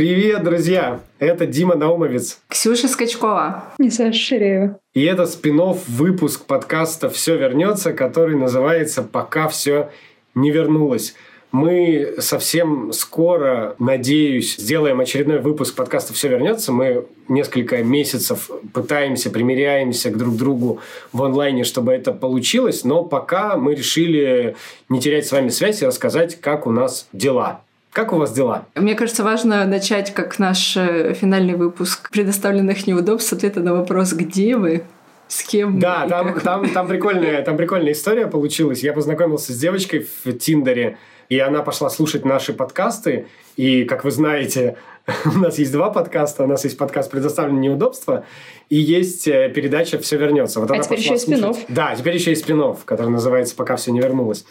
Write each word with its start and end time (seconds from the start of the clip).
Привет, 0.00 0.44
друзья! 0.44 1.00
Это 1.18 1.44
Дима 1.44 1.74
Наумовец. 1.74 2.40
Ксюша 2.48 2.88
Скачкова. 2.88 3.64
И 3.78 3.90
Саша 3.90 4.18
Ширеева. 4.18 4.80
И 4.94 5.04
это 5.04 5.26
спин 5.26 5.60
выпуск 5.88 6.46
подкаста 6.46 7.10
«Все 7.10 7.36
вернется», 7.36 7.92
который 7.92 8.34
называется 8.34 9.02
«Пока 9.02 9.46
все 9.48 9.90
не 10.34 10.50
вернулось». 10.50 11.14
Мы 11.52 12.14
совсем 12.16 12.94
скоро, 12.94 13.76
надеюсь, 13.78 14.56
сделаем 14.56 15.00
очередной 15.00 15.38
выпуск 15.38 15.74
подкаста 15.74 16.14
«Все 16.14 16.28
вернется». 16.28 16.72
Мы 16.72 17.04
несколько 17.28 17.84
месяцев 17.84 18.50
пытаемся, 18.72 19.28
примеряемся 19.28 20.08
к 20.08 20.16
друг 20.16 20.34
другу 20.34 20.80
в 21.12 21.22
онлайне, 21.22 21.64
чтобы 21.64 21.92
это 21.92 22.12
получилось. 22.12 22.84
Но 22.84 23.04
пока 23.04 23.58
мы 23.58 23.74
решили 23.74 24.56
не 24.88 24.98
терять 24.98 25.26
с 25.26 25.32
вами 25.32 25.50
связь 25.50 25.82
и 25.82 25.86
рассказать, 25.86 26.40
как 26.40 26.66
у 26.66 26.70
нас 26.70 27.06
дела. 27.12 27.60
Как 27.92 28.12
у 28.12 28.16
вас 28.16 28.32
дела? 28.32 28.66
Мне 28.76 28.94
кажется, 28.94 29.24
важно 29.24 29.64
начать, 29.66 30.14
как 30.14 30.38
наш 30.38 30.76
э, 30.76 31.14
финальный 31.14 31.54
выпуск 31.54 32.10
предоставленных 32.10 32.86
неудобств 32.86 33.32
ответа 33.32 33.60
на 33.60 33.74
вопрос 33.74 34.12
«Где 34.12 34.56
вы?». 34.56 34.84
С 35.26 35.44
кем? 35.44 35.78
Да, 35.78 36.08
там, 36.08 36.40
там, 36.40 36.68
там, 36.70 36.88
прикольная, 36.88 37.42
там 37.42 37.56
прикольная 37.56 37.92
история 37.92 38.26
получилась. 38.26 38.82
Я 38.82 38.92
познакомился 38.92 39.52
с 39.52 39.56
девочкой 39.56 40.08
в 40.24 40.32
Тиндере, 40.32 40.98
и 41.28 41.38
она 41.38 41.62
пошла 41.62 41.88
слушать 41.88 42.24
наши 42.24 42.52
подкасты. 42.52 43.26
И, 43.56 43.84
как 43.84 44.02
вы 44.04 44.10
знаете, 44.10 44.76
у 45.24 45.38
нас 45.38 45.58
есть 45.58 45.72
два 45.72 45.90
подкаста. 45.90 46.44
У 46.44 46.46
нас 46.46 46.64
есть 46.64 46.76
подкаст 46.76 47.10
«Предоставленные 47.10 47.68
неудобства» 47.68 48.24
и 48.68 48.76
есть 48.76 49.26
э, 49.28 49.48
передача 49.48 49.98
«Все 49.98 50.16
вернется». 50.16 50.60
Вот 50.60 50.70
а 50.70 50.74
она 50.74 50.82
теперь 50.82 50.98
еще 50.98 51.14
и 51.14 51.18
спинов. 51.18 51.58
Да, 51.68 51.94
теперь 51.96 52.14
еще 52.14 52.32
и 52.32 52.36
спинов, 52.36 52.84
который 52.84 53.10
называется 53.10 53.54
«Пока 53.56 53.76
все 53.76 53.92
не 53.92 54.00
вернулось». 54.00 54.44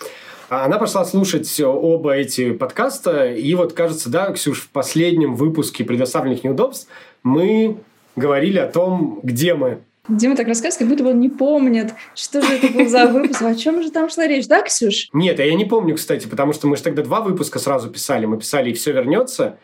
А 0.49 0.65
она 0.65 0.79
пошла 0.79 1.05
слушать 1.05 1.59
оба 1.61 2.13
эти 2.13 2.51
подкаста, 2.51 3.31
и 3.31 3.53
вот, 3.53 3.73
кажется, 3.73 4.09
да, 4.09 4.31
Ксюш, 4.31 4.61
в 4.61 4.69
последнем 4.69 5.35
выпуске 5.35 5.83
«Предоставленных 5.83 6.43
неудобств» 6.43 6.87
мы 7.21 7.77
говорили 8.15 8.57
о 8.57 8.67
том, 8.67 9.19
где 9.23 9.53
мы 9.53 9.79
Дима 10.07 10.35
так 10.35 10.47
рассказывает, 10.47 10.79
как 10.79 10.87
будто 10.87 11.03
бы 11.03 11.11
он 11.11 11.19
не 11.19 11.29
помнит, 11.29 11.93
что 12.15 12.41
же 12.41 12.53
это 12.53 12.67
был 12.69 12.87
за 12.87 13.05
выпуск, 13.05 13.43
о 13.43 13.53
чем 13.53 13.83
же 13.83 13.91
там 13.91 14.09
шла 14.09 14.25
речь, 14.25 14.47
да, 14.47 14.63
Ксюш? 14.63 15.07
Нет, 15.13 15.39
а 15.39 15.43
я 15.43 15.53
не 15.53 15.65
помню, 15.65 15.95
кстати, 15.95 16.25
потому 16.25 16.51
что 16.53 16.67
мы 16.67 16.77
же 16.77 16.83
тогда 16.83 17.03
два 17.03 17.21
выпуска 17.21 17.59
сразу 17.59 17.89
писали. 17.89 18.25
Мы 18.25 18.39
писали 18.39 18.71
«И 18.71 18.73
все 18.73 18.91
вернется», 18.91 19.59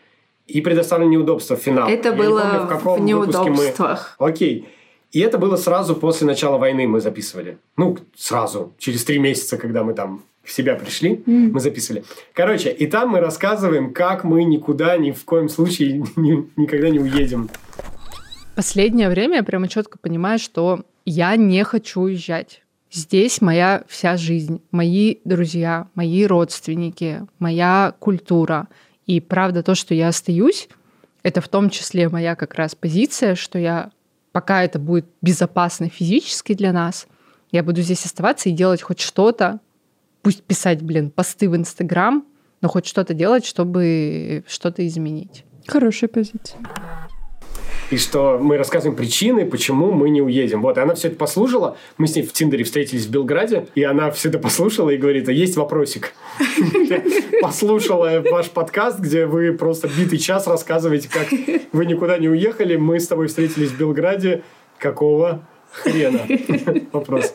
и 0.46 0.60
«Предоставлено 0.60 1.10
неудобство» 1.10 1.56
в 1.56 1.60
финал. 1.60 1.88
Это 1.88 2.10
я 2.10 2.14
было 2.14 2.40
помню, 2.40 2.60
в, 2.60 2.68
каком 2.68 3.00
в 3.00 3.04
неудобствах. 3.04 4.16
Мы... 4.20 4.26
Окей. 4.28 4.68
И 5.10 5.20
это 5.20 5.38
было 5.38 5.56
сразу 5.56 5.96
после 5.96 6.26
начала 6.28 6.58
войны 6.58 6.86
мы 6.86 7.00
записывали. 7.00 7.58
Ну, 7.76 7.98
сразу, 8.16 8.72
через 8.78 9.04
три 9.04 9.18
месяца, 9.18 9.56
когда 9.56 9.82
мы 9.82 9.94
там 9.94 10.22
в 10.46 10.52
себя 10.52 10.76
пришли, 10.76 11.14
mm. 11.14 11.50
мы 11.52 11.60
записывали. 11.60 12.04
Короче, 12.32 12.70
и 12.70 12.86
там 12.86 13.10
мы 13.10 13.20
рассказываем, 13.20 13.92
как 13.92 14.24
мы 14.24 14.44
никуда 14.44 14.96
ни 14.96 15.10
в 15.10 15.24
коем 15.24 15.48
случае 15.48 16.04
ни, 16.16 16.48
никогда 16.56 16.88
не 16.88 17.00
уедем. 17.00 17.50
Последнее 18.54 19.10
время 19.10 19.36
я 19.36 19.42
прямо 19.42 19.68
четко 19.68 19.98
понимаю, 19.98 20.38
что 20.38 20.84
я 21.04 21.36
не 21.36 21.62
хочу 21.64 22.02
уезжать. 22.02 22.62
Здесь 22.90 23.40
моя 23.42 23.84
вся 23.88 24.16
жизнь, 24.16 24.62
мои 24.70 25.16
друзья, 25.24 25.88
мои 25.94 26.24
родственники, 26.24 27.26
моя 27.38 27.94
культура. 27.98 28.68
И 29.06 29.20
правда, 29.20 29.62
то, 29.62 29.74
что 29.74 29.92
я 29.94 30.08
остаюсь, 30.08 30.68
это 31.22 31.40
в 31.40 31.48
том 31.48 31.68
числе 31.68 32.08
моя 32.08 32.36
как 32.36 32.54
раз 32.54 32.74
позиция, 32.74 33.34
что 33.34 33.58
я, 33.58 33.90
пока 34.32 34.62
это 34.62 34.78
будет 34.78 35.06
безопасно 35.20 35.88
физически 35.88 36.54
для 36.54 36.72
нас, 36.72 37.08
я 37.52 37.62
буду 37.62 37.82
здесь 37.82 38.04
оставаться 38.04 38.48
и 38.48 38.52
делать 38.52 38.82
хоть 38.82 39.00
что-то, 39.00 39.60
пусть 40.26 40.42
писать, 40.42 40.82
блин, 40.82 41.12
посты 41.12 41.48
в 41.48 41.54
Инстаграм, 41.54 42.24
но 42.60 42.68
хоть 42.68 42.84
что-то 42.84 43.14
делать, 43.14 43.46
чтобы 43.46 44.42
что-то 44.48 44.84
изменить. 44.84 45.44
Хорошая 45.68 46.08
позиция 46.08 46.58
и 47.92 47.96
что 47.96 48.36
мы 48.42 48.56
рассказываем 48.56 48.96
причины, 48.96 49.46
почему 49.46 49.92
мы 49.92 50.10
не 50.10 50.20
уедем. 50.20 50.62
Вот, 50.62 50.76
и 50.76 50.80
она 50.80 50.96
все 50.96 51.06
это 51.06 51.16
послушала. 51.16 51.76
Мы 51.96 52.08
с 52.08 52.16
ней 52.16 52.22
в 52.22 52.32
Тиндере 52.32 52.64
встретились 52.64 53.06
в 53.06 53.10
Белграде, 53.12 53.68
и 53.76 53.84
она 53.84 54.10
все 54.10 54.28
это 54.28 54.40
послушала 54.40 54.90
и 54.90 54.96
говорит, 54.96 55.28
а 55.28 55.32
есть 55.32 55.56
вопросик. 55.56 56.12
Послушала 57.40 58.24
ваш 58.28 58.50
подкаст, 58.50 58.98
где 58.98 59.26
вы 59.26 59.52
просто 59.52 59.86
битый 59.86 60.18
час 60.18 60.48
рассказываете, 60.48 61.08
как 61.08 61.28
вы 61.70 61.86
никуда 61.86 62.18
не 62.18 62.28
уехали, 62.28 62.74
мы 62.74 62.98
с 62.98 63.06
тобой 63.06 63.28
встретились 63.28 63.70
в 63.70 63.78
Белграде. 63.78 64.42
Какого 64.80 65.46
хрена? 65.70 66.22
Вопрос. 66.92 67.32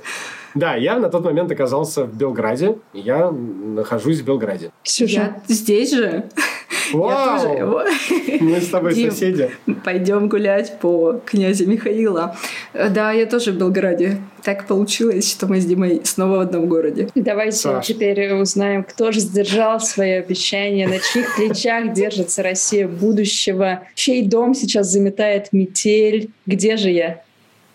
Да, 0.55 0.75
я 0.75 0.97
на 0.97 1.09
тот 1.09 1.23
момент 1.23 1.51
оказался 1.51 2.05
в 2.05 2.15
Белграде. 2.15 2.77
Я 2.93 3.31
нахожусь 3.31 4.19
в 4.19 4.25
Белграде. 4.25 4.71
Ксюша. 4.83 5.13
Я 5.13 5.41
здесь 5.47 5.91
же. 5.93 6.25
Вау! 6.93 7.39
Тоже... 7.39 8.39
Мы 8.41 8.59
с 8.59 8.67
тобой 8.67 8.93
Дим, 8.93 9.11
соседи. 9.11 9.49
Пойдем 9.83 10.27
гулять 10.27 10.79
по 10.79 11.21
князю 11.25 11.67
Михаила. 11.67 12.35
Да, 12.73 13.11
я 13.11 13.25
тоже 13.25 13.51
в 13.51 13.57
Белграде. 13.57 14.17
Так 14.43 14.67
получилось, 14.67 15.31
что 15.31 15.47
мы 15.47 15.61
с 15.61 15.65
Димой 15.65 16.01
снова 16.03 16.37
в 16.37 16.39
одном 16.41 16.67
городе. 16.67 17.09
Давайте 17.15 17.57
Саш. 17.57 17.85
теперь 17.85 18.33
узнаем, 18.33 18.83
кто 18.83 19.11
же 19.11 19.19
сдержал 19.19 19.79
свои 19.79 20.11
обещания, 20.11 20.87
на 20.87 20.99
чьих 20.99 21.35
плечах 21.37 21.93
держится 21.93 22.43
Россия 22.43 22.87
будущего, 22.87 23.83
чей 23.95 24.27
дом 24.27 24.53
сейчас 24.53 24.87
заметает 24.87 25.53
метель. 25.53 26.31
Где 26.45 26.77
же 26.77 26.89
я? 26.89 27.21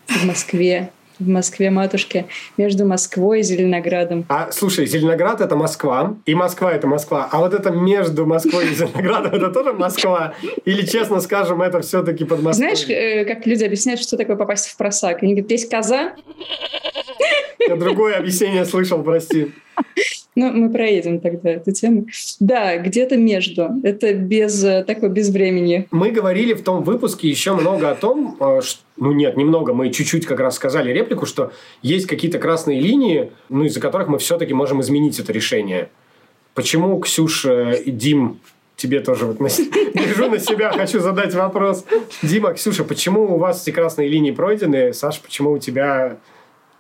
В 0.09 0.25
Москве 0.25 0.91
в 1.19 1.29
Москве 1.29 1.71
матушке 1.71 2.27
между 2.57 2.87
Москвой 2.87 3.41
и 3.41 3.43
Зеленоградом. 3.43 4.25
А 4.29 4.51
слушай, 4.53 4.87
Зеленоград 4.87 5.41
это 5.41 5.57
Москва, 5.57 6.17
и 6.27 6.35
Москва 6.35 6.73
это 6.73 6.87
Москва, 6.87 7.29
а 7.31 7.39
вот 7.39 7.55
это 7.55 7.71
между 7.71 8.27
Москвой 8.27 8.71
и 8.71 8.75
Зеленоградом 8.75 9.35
это 9.35 9.51
тоже 9.51 9.73
Москва? 9.73 10.35
Или, 10.65 10.85
честно 10.87 11.21
скажем, 11.21 11.63
это 11.63 11.81
все-таки 11.81 12.25
под 12.25 12.43
Москвой? 12.43 12.75
Знаешь, 12.75 12.89
э, 12.89 13.25
как 13.25 13.47
люди 13.47 13.65
объясняют, 13.65 14.01
что 14.01 14.17
такое 14.17 14.37
попасть 14.37 14.69
в 14.69 14.77
просак? 14.77 15.23
Они 15.23 15.35
говорят, 15.35 15.51
есть 15.51 15.71
коза. 15.71 16.15
Я 17.69 17.77
другое 17.77 18.17
объяснение 18.17 18.65
слышал, 18.65 19.03
прости. 19.03 19.53
Ну, 20.37 20.53
мы 20.53 20.71
проедем 20.71 21.21
тогда 21.21 21.51
эту 21.51 21.73
тему. 21.73 22.07
Да, 22.41 22.77
где-то 22.77 23.17
между. 23.17 23.71
Это 23.83 24.13
без 24.13 24.63
э, 24.63 24.85
такой 24.85 25.09
без 25.09 25.31
времени. 25.31 25.89
Мы 25.91 26.11
говорили 26.11 26.53
в 26.53 26.63
том 26.63 26.85
выпуске 26.85 27.27
еще 27.27 27.55
много 27.55 27.91
о 27.91 27.95
том, 27.95 28.37
э, 28.39 28.61
что, 28.63 28.83
ну 28.99 29.13
нет, 29.13 29.39
немного, 29.39 29.73
мы 29.73 29.91
чуть-чуть 29.91 30.27
как 30.27 30.39
раз 30.39 30.57
сказали 30.57 30.93
реплику, 30.93 31.25
что 31.25 31.53
есть 31.81 32.07
какие-то 32.07 32.39
красные 32.39 32.81
линии, 32.81 33.33
ну 33.49 33.65
из-за 33.65 33.81
которых 33.81 34.09
мы 34.09 34.19
все-таки 34.19 34.53
можем 34.53 34.83
изменить 34.83 35.19
это 35.19 35.33
решение. 35.33 35.89
Почему, 36.53 37.01
Ксюша 37.01 37.73
и 37.73 37.91
Дим, 37.91 38.39
тебе 38.77 39.01
тоже 39.01 39.25
вот 39.25 39.41
на, 39.41 39.49
держу 39.49 40.29
на 40.31 40.39
себя, 40.39 40.71
хочу 40.73 41.01
задать 41.01 41.35
вопрос. 41.35 41.87
Дима, 42.23 42.53
Ксюша, 42.53 42.85
почему 42.85 43.23
у 43.35 43.39
вас 43.39 43.63
эти 43.63 43.75
красные 43.75 44.11
линии 44.11 44.33
пройдены? 44.33 44.93
Саша, 44.93 45.23
почему 45.23 45.53
у 45.53 45.59
тебя 45.59 46.19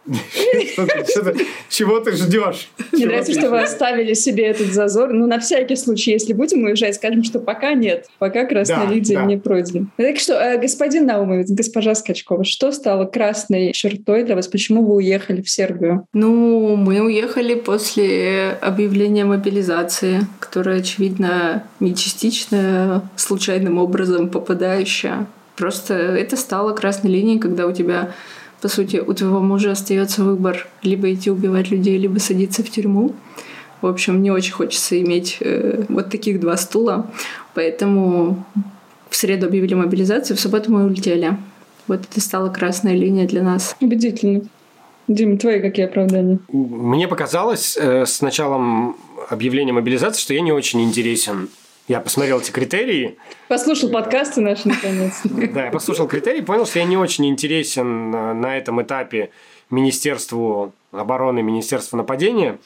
чего 1.68 2.00
ты 2.00 2.12
ждешь? 2.12 2.68
Мне 2.92 3.06
нравится, 3.06 3.32
что 3.32 3.50
вы 3.50 3.62
оставили 3.62 4.14
себе 4.14 4.44
этот 4.46 4.72
зазор. 4.72 5.12
Ну, 5.12 5.26
на 5.26 5.40
всякий 5.40 5.76
случай, 5.76 6.12
если 6.12 6.32
будем 6.32 6.64
уезжать, 6.64 6.94
скажем, 6.94 7.24
что 7.24 7.40
пока 7.40 7.74
нет. 7.74 8.06
Пока 8.18 8.44
красная 8.44 8.88
линия 8.88 9.22
не 9.24 9.36
пройдена. 9.36 9.88
Так 9.96 10.18
что, 10.18 10.34
э, 10.34 10.58
господин 10.58 11.06
Наумовец, 11.06 11.50
госпожа 11.50 11.94
Скачкова, 11.94 12.44
что 12.44 12.72
стало 12.72 13.04
красной 13.06 13.72
чертой 13.72 14.22
для 14.24 14.36
вас? 14.36 14.46
Почему 14.46 14.84
вы 14.84 14.96
уехали 14.96 15.42
в 15.42 15.50
Сербию? 15.50 16.06
Ну, 16.12 16.76
мы 16.76 17.00
уехали 17.00 17.54
после 17.54 18.56
объявления 18.60 19.24
мобилизации, 19.24 20.20
которая, 20.40 20.80
очевидно, 20.80 21.64
не 21.80 21.94
частично, 21.94 23.08
случайным 23.16 23.78
образом 23.78 24.28
попадающая. 24.28 25.26
Просто 25.56 25.94
это 25.94 26.36
стало 26.36 26.72
красной 26.72 27.10
линией, 27.10 27.38
когда 27.38 27.66
у 27.66 27.72
тебя 27.72 28.12
по 28.60 28.68
сути, 28.68 28.96
у 28.96 29.12
твоего 29.12 29.40
мужа 29.40 29.72
остается 29.72 30.24
выбор 30.24 30.66
либо 30.82 31.12
идти 31.12 31.30
убивать 31.30 31.70
людей, 31.70 31.98
либо 31.98 32.18
садиться 32.18 32.62
в 32.62 32.70
тюрьму. 32.70 33.14
В 33.82 33.86
общем, 33.86 34.22
не 34.22 34.30
очень 34.30 34.52
хочется 34.52 35.00
иметь 35.00 35.36
э, 35.40 35.84
вот 35.88 36.10
таких 36.10 36.40
два 36.40 36.56
стула. 36.56 37.10
Поэтому 37.54 38.44
в 39.10 39.16
среду 39.16 39.46
объявили 39.46 39.74
мобилизацию, 39.74 40.36
в 40.36 40.40
субботу 40.40 40.72
мы 40.72 40.84
улетели. 40.84 41.36
Вот 41.86 42.00
это 42.10 42.20
стала 42.20 42.48
красная 42.48 42.94
линия 42.94 43.26
для 43.26 43.42
нас. 43.42 43.76
Убедительно. 43.80 44.42
Дима, 45.08 45.38
твои 45.38 45.60
какие 45.60 45.86
оправдания? 45.86 46.38
Мне 46.48 47.06
показалось 47.06 47.76
э, 47.76 48.06
с 48.06 48.22
началом 48.22 48.96
объявления 49.28 49.72
мобилизации, 49.72 50.20
что 50.20 50.34
я 50.34 50.40
не 50.40 50.52
очень 50.52 50.82
интересен 50.82 51.48
я 51.88 52.00
посмотрел 52.00 52.40
эти 52.40 52.50
критерии. 52.50 53.16
Послушал 53.48 53.90
подкасты 53.90 54.40
наши, 54.40 54.68
наконец. 54.68 55.20
Да, 55.24 55.66
я 55.66 55.70
послушал 55.70 56.08
критерии, 56.08 56.40
понял, 56.40 56.66
что 56.66 56.78
я 56.78 56.84
не 56.84 56.96
очень 56.96 57.26
интересен 57.26 58.10
на 58.10 58.56
этом 58.56 58.82
этапе 58.82 59.30
Министерству 59.70 60.72
обороны, 60.92 61.42
Министерству 61.42 61.96
нападения. 61.96 62.58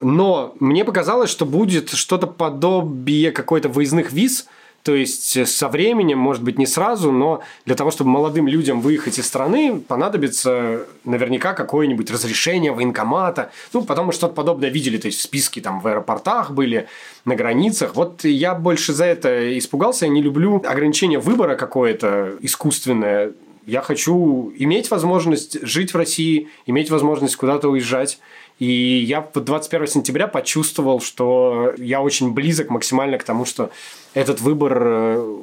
Но 0.00 0.54
мне 0.60 0.84
показалось, 0.84 1.30
что 1.30 1.46
будет 1.46 1.90
что-то 1.90 2.26
подобие 2.26 3.32
какой-то 3.32 3.68
выездных 3.68 4.12
виз, 4.12 4.46
То 4.86 4.94
есть 4.94 5.48
со 5.48 5.66
временем, 5.66 6.20
может 6.20 6.44
быть, 6.44 6.58
не 6.58 6.66
сразу, 6.66 7.10
но 7.10 7.42
для 7.64 7.74
того, 7.74 7.90
чтобы 7.90 8.10
молодым 8.10 8.46
людям 8.46 8.80
выехать 8.80 9.18
из 9.18 9.26
страны, 9.26 9.80
понадобится 9.80 10.86
наверняка 11.02 11.54
какое-нибудь 11.54 12.08
разрешение 12.08 12.70
военкомата. 12.70 13.50
Ну, 13.72 13.82
потому 13.82 14.12
что 14.12 14.18
что-то 14.20 14.34
подобное 14.34 14.68
видели, 14.68 14.96
то 14.96 15.08
есть 15.08 15.18
в 15.18 15.22
списке 15.22 15.60
там 15.60 15.80
в 15.80 15.88
аэропортах 15.88 16.52
были, 16.52 16.86
на 17.24 17.34
границах. 17.34 17.96
Вот 17.96 18.22
я 18.22 18.54
больше 18.54 18.92
за 18.92 19.06
это 19.06 19.58
испугался. 19.58 20.06
Я 20.06 20.12
не 20.12 20.22
люблю 20.22 20.62
ограничение 20.64 21.18
выбора 21.18 21.56
какое-то 21.56 22.36
искусственное. 22.40 23.32
Я 23.66 23.82
хочу 23.82 24.52
иметь 24.56 24.92
возможность 24.92 25.66
жить 25.66 25.94
в 25.94 25.96
России, 25.96 26.48
иметь 26.66 26.90
возможность 26.90 27.34
куда-то 27.34 27.70
уезжать. 27.70 28.20
И 28.58 29.04
я 29.06 29.26
21 29.34 29.86
сентября 29.86 30.28
почувствовал, 30.28 31.00
что 31.00 31.74
я 31.76 32.00
очень 32.00 32.32
близок 32.32 32.70
максимально 32.70 33.18
к 33.18 33.24
тому, 33.24 33.44
что 33.44 33.70
этот 34.14 34.40
выбор 34.40 34.82
э, 34.82 35.36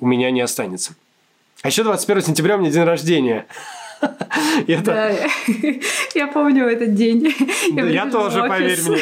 у 0.00 0.06
меня 0.06 0.30
не 0.30 0.40
останется. 0.40 0.94
А 1.62 1.68
еще 1.68 1.82
21 1.82 2.22
сентября 2.22 2.56
у 2.56 2.60
меня 2.60 2.70
день 2.70 2.84
рождения. 2.84 3.46
Это... 4.66 4.84
Да, 4.84 5.10
я 6.14 6.26
помню 6.28 6.66
этот 6.66 6.94
день. 6.94 7.34
Я, 7.72 7.84
я 7.84 8.06
тоже, 8.10 8.42
поверь 8.44 8.80
мне. 8.82 8.98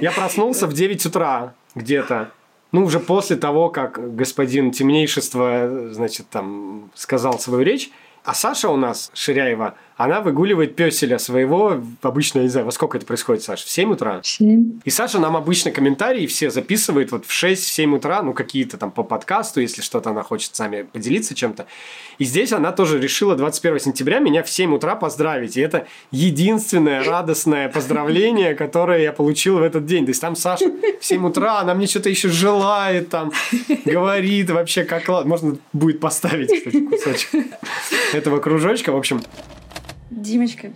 Я 0.00 0.12
проснулся 0.12 0.66
в 0.66 0.72
9 0.72 1.06
утра 1.06 1.54
где-то. 1.74 2.30
Ну, 2.70 2.84
уже 2.84 3.00
после 3.00 3.36
того, 3.36 3.68
как 3.68 4.14
господин 4.16 4.70
Темнейшество, 4.70 5.90
значит, 5.90 6.28
там 6.30 6.90
сказал 6.94 7.38
свою 7.38 7.64
речь. 7.64 7.90
А 8.24 8.34
Саша 8.34 8.68
у 8.68 8.76
нас, 8.76 9.10
Ширяева, 9.14 9.74
она 10.04 10.20
выгуливает 10.20 10.74
песеля 10.74 11.18
своего, 11.18 11.80
обычно, 12.02 12.38
я 12.38 12.44
не 12.44 12.50
знаю, 12.50 12.66
во 12.66 12.72
сколько 12.72 12.96
это 12.98 13.06
происходит, 13.06 13.42
Саша, 13.42 13.64
в 13.64 13.70
7 13.70 13.92
утра? 13.92 14.20
В 14.20 14.26
7. 14.26 14.80
И 14.84 14.90
Саша 14.90 15.18
нам 15.18 15.36
обычно 15.36 15.70
комментарии 15.70 16.26
все 16.26 16.50
записывает 16.50 17.12
вот 17.12 17.24
в 17.24 17.30
6-7 17.30 17.96
утра, 17.96 18.22
ну, 18.22 18.32
какие-то 18.32 18.78
там 18.78 18.90
по 18.90 19.04
подкасту, 19.04 19.60
если 19.60 19.80
что-то 19.80 20.10
она 20.10 20.22
хочет 20.22 20.56
сами 20.56 20.82
поделиться 20.82 21.34
чем-то. 21.34 21.66
И 22.18 22.24
здесь 22.24 22.52
она 22.52 22.72
тоже 22.72 23.00
решила 23.00 23.36
21 23.36 23.78
сентября 23.78 24.18
меня 24.18 24.42
в 24.42 24.50
7 24.50 24.74
утра 24.74 24.96
поздравить. 24.96 25.56
И 25.56 25.60
это 25.60 25.86
единственное 26.10 27.04
радостное 27.04 27.68
поздравление, 27.68 28.54
которое 28.54 29.02
я 29.02 29.12
получил 29.12 29.58
в 29.58 29.62
этот 29.62 29.86
день. 29.86 30.04
То 30.04 30.10
есть 30.10 30.20
там 30.20 30.36
Саша 30.36 30.70
в 31.00 31.04
7 31.04 31.26
утра, 31.26 31.60
она 31.60 31.74
мне 31.74 31.86
что-то 31.86 32.08
еще 32.08 32.28
желает, 32.28 33.08
там, 33.08 33.32
говорит 33.84 34.50
вообще, 34.50 34.84
как... 34.84 35.08
Можно 35.24 35.58
будет 35.72 36.00
поставить, 36.00 36.52
кстати, 36.52 36.84
кусочек 36.86 37.30
этого 38.12 38.40
кружочка. 38.40 38.92
В 38.92 38.96
общем, 38.96 39.22
Димочка, 40.14 40.70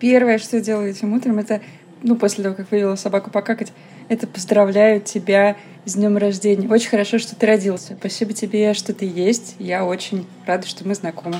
первое, 0.00 0.38
что 0.38 0.56
я 0.56 0.62
делаю 0.62 0.90
этим 0.90 1.12
утром, 1.12 1.38
это, 1.38 1.60
ну, 2.02 2.16
после 2.16 2.42
того, 2.42 2.56
как 2.56 2.72
вывела 2.72 2.96
собаку 2.96 3.30
покакать, 3.30 3.72
это 4.08 4.26
поздравляю 4.26 5.00
тебя 5.00 5.56
с 5.84 5.94
днем 5.94 6.16
рождения. 6.16 6.68
Очень 6.68 6.88
хорошо, 6.90 7.18
что 7.18 7.36
ты 7.36 7.46
родился. 7.46 7.96
Спасибо 7.98 8.32
тебе, 8.32 8.74
что 8.74 8.92
ты 8.92 9.06
есть. 9.06 9.54
Я 9.60 9.84
очень 9.84 10.26
рада, 10.44 10.66
что 10.66 10.86
мы 10.86 10.96
знакомы. 10.96 11.36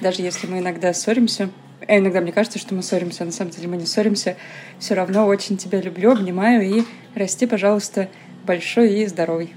Даже 0.00 0.22
если 0.22 0.48
мы 0.48 0.58
иногда 0.58 0.92
ссоримся, 0.92 1.50
а 1.86 1.98
иногда 1.98 2.20
мне 2.20 2.32
кажется, 2.32 2.58
что 2.58 2.74
мы 2.74 2.82
ссоримся, 2.82 3.22
а 3.22 3.26
на 3.26 3.32
самом 3.32 3.52
деле 3.52 3.68
мы 3.68 3.76
не 3.76 3.86
ссоримся, 3.86 4.36
все 4.80 4.94
равно 4.94 5.24
очень 5.26 5.56
тебя 5.56 5.80
люблю, 5.80 6.10
обнимаю 6.10 6.62
и 6.62 6.82
расти, 7.14 7.46
пожалуйста, 7.46 8.08
большой 8.44 8.92
и 8.92 9.06
здоровый. 9.06 9.54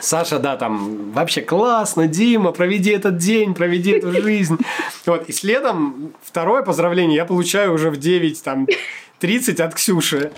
Саша, 0.00 0.38
да, 0.38 0.56
там 0.56 1.12
вообще 1.12 1.40
классно, 1.40 2.06
Дима, 2.06 2.52
проведи 2.52 2.90
этот 2.90 3.16
день, 3.16 3.54
проведи 3.54 3.92
эту 3.92 4.12
жизнь. 4.12 4.58
Вот, 5.06 5.28
и 5.28 5.32
следом 5.32 6.12
второе 6.22 6.62
поздравление 6.62 7.16
я 7.16 7.24
получаю 7.24 7.72
уже 7.72 7.90
в 7.90 7.96
9, 7.96 8.42
там, 8.42 8.66
30 9.20 9.60
от 9.60 9.74
Ксюши. 9.74 10.32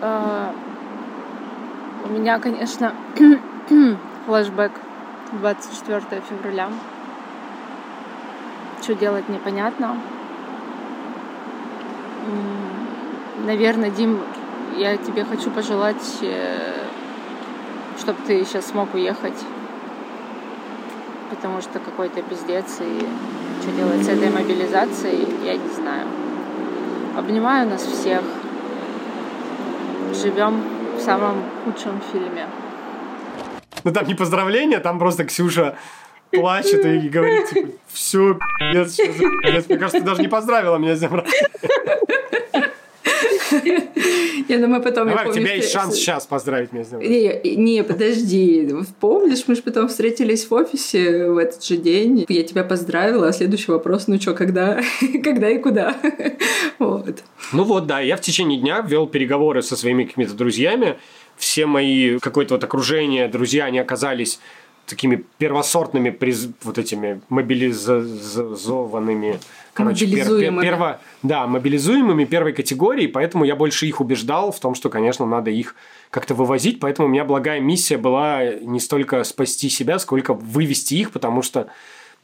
А, 0.00 0.54
у 2.04 2.12
меня, 2.12 2.38
конечно, 2.38 2.94
флешбэк 4.26 4.72
24 5.32 6.22
февраля. 6.28 6.68
Что 8.82 8.94
делать, 8.94 9.28
непонятно. 9.28 9.96
Наверное, 13.46 13.90
Дим, 13.90 14.20
я 14.76 14.96
тебе 14.96 15.24
хочу 15.24 15.50
пожелать 15.50 16.18
э, 16.22 16.83
чтобы 17.98 18.18
ты 18.26 18.44
сейчас 18.44 18.66
смог 18.66 18.94
уехать, 18.94 19.34
потому 21.30 21.60
что 21.60 21.78
какой-то 21.78 22.22
пиздец, 22.22 22.80
и 22.80 23.06
что 23.62 23.72
делать 23.72 24.04
с 24.04 24.08
этой 24.08 24.30
мобилизацией, 24.30 25.26
я 25.44 25.56
не 25.56 25.68
знаю. 25.68 26.06
Обнимаю 27.16 27.68
нас 27.68 27.82
всех. 27.82 28.22
Живем 30.12 30.62
в 30.96 31.00
самом 31.00 31.42
худшем 31.64 32.00
фильме. 32.12 32.46
Ну 33.84 33.92
там 33.92 34.06
не 34.06 34.14
поздравления, 34.14 34.80
там 34.80 34.98
просто 34.98 35.24
Ксюша 35.24 35.76
плачет 36.30 36.84
и 36.84 37.08
говорит, 37.08 37.48
типа, 37.48 37.68
все, 37.92 38.38
пиздец, 38.58 38.98
мне 39.68 39.78
кажется, 39.78 40.00
ты 40.00 40.04
даже 40.04 40.22
не 40.22 40.28
поздравила 40.28 40.76
меня 40.78 40.96
с 40.96 41.00
днем 41.00 41.10
Не, 41.12 42.03
ну 44.48 44.66
мы 44.66 44.80
потом... 44.80 45.08
Давай, 45.08 45.28
у 45.28 45.32
тебя 45.32 45.54
есть 45.54 45.72
шанс 45.72 45.96
сейчас 45.96 46.26
поздравить 46.26 46.72
меня 46.72 46.84
с 46.84 46.88
днем 46.88 47.64
не, 47.64 47.82
подожди. 47.82 48.70
Помнишь, 49.00 49.44
мы 49.46 49.54
же 49.54 49.62
потом 49.62 49.88
встретились 49.88 50.48
в 50.48 50.52
офисе 50.52 51.30
в 51.30 51.38
этот 51.38 51.64
же 51.64 51.76
день. 51.76 52.26
Я 52.28 52.42
тебя 52.42 52.64
поздравила, 52.64 53.28
а 53.28 53.32
следующий 53.32 53.72
вопрос, 53.72 54.06
ну 54.06 54.20
что, 54.20 54.34
когда? 54.34 54.80
когда 55.24 55.50
и 55.50 55.58
куда? 55.58 55.96
вот. 56.78 57.22
Ну 57.52 57.64
вот, 57.64 57.86
да, 57.86 58.00
я 58.00 58.16
в 58.16 58.20
течение 58.20 58.60
дня 58.60 58.80
вел 58.80 59.06
переговоры 59.06 59.62
со 59.62 59.76
своими 59.76 60.04
какими-то 60.04 60.34
друзьями. 60.34 60.98
Все 61.36 61.66
мои 61.66 62.18
какое-то 62.18 62.54
вот 62.54 62.64
окружение, 62.64 63.28
друзья, 63.28 63.64
они 63.64 63.78
оказались 63.78 64.40
такими 64.86 65.24
первосортными 65.38 66.10
приз... 66.10 66.48
вот 66.62 66.78
этими 66.78 67.20
мобилизованными 67.28 69.40
короче, 69.74 70.06
мобилизуемыми. 70.06 70.62
Пер, 70.62 70.72
перво, 70.72 71.00
да, 71.22 71.46
мобилизуемыми 71.46 72.24
первой 72.24 72.52
категории, 72.52 73.06
поэтому 73.06 73.44
я 73.44 73.56
больше 73.56 73.86
их 73.86 74.00
убеждал 74.00 74.52
в 74.52 74.60
том, 74.60 74.74
что, 74.74 74.88
конечно, 74.88 75.26
надо 75.26 75.50
их 75.50 75.74
как-то 76.10 76.34
вывозить, 76.34 76.80
поэтому 76.80 77.08
у 77.08 77.10
меня 77.10 77.24
благая 77.24 77.60
миссия 77.60 77.98
была 77.98 78.54
не 78.54 78.80
столько 78.80 79.22
спасти 79.24 79.68
себя, 79.68 79.98
сколько 79.98 80.32
вывести 80.32 80.94
их, 80.94 81.10
потому 81.10 81.42
что 81.42 81.68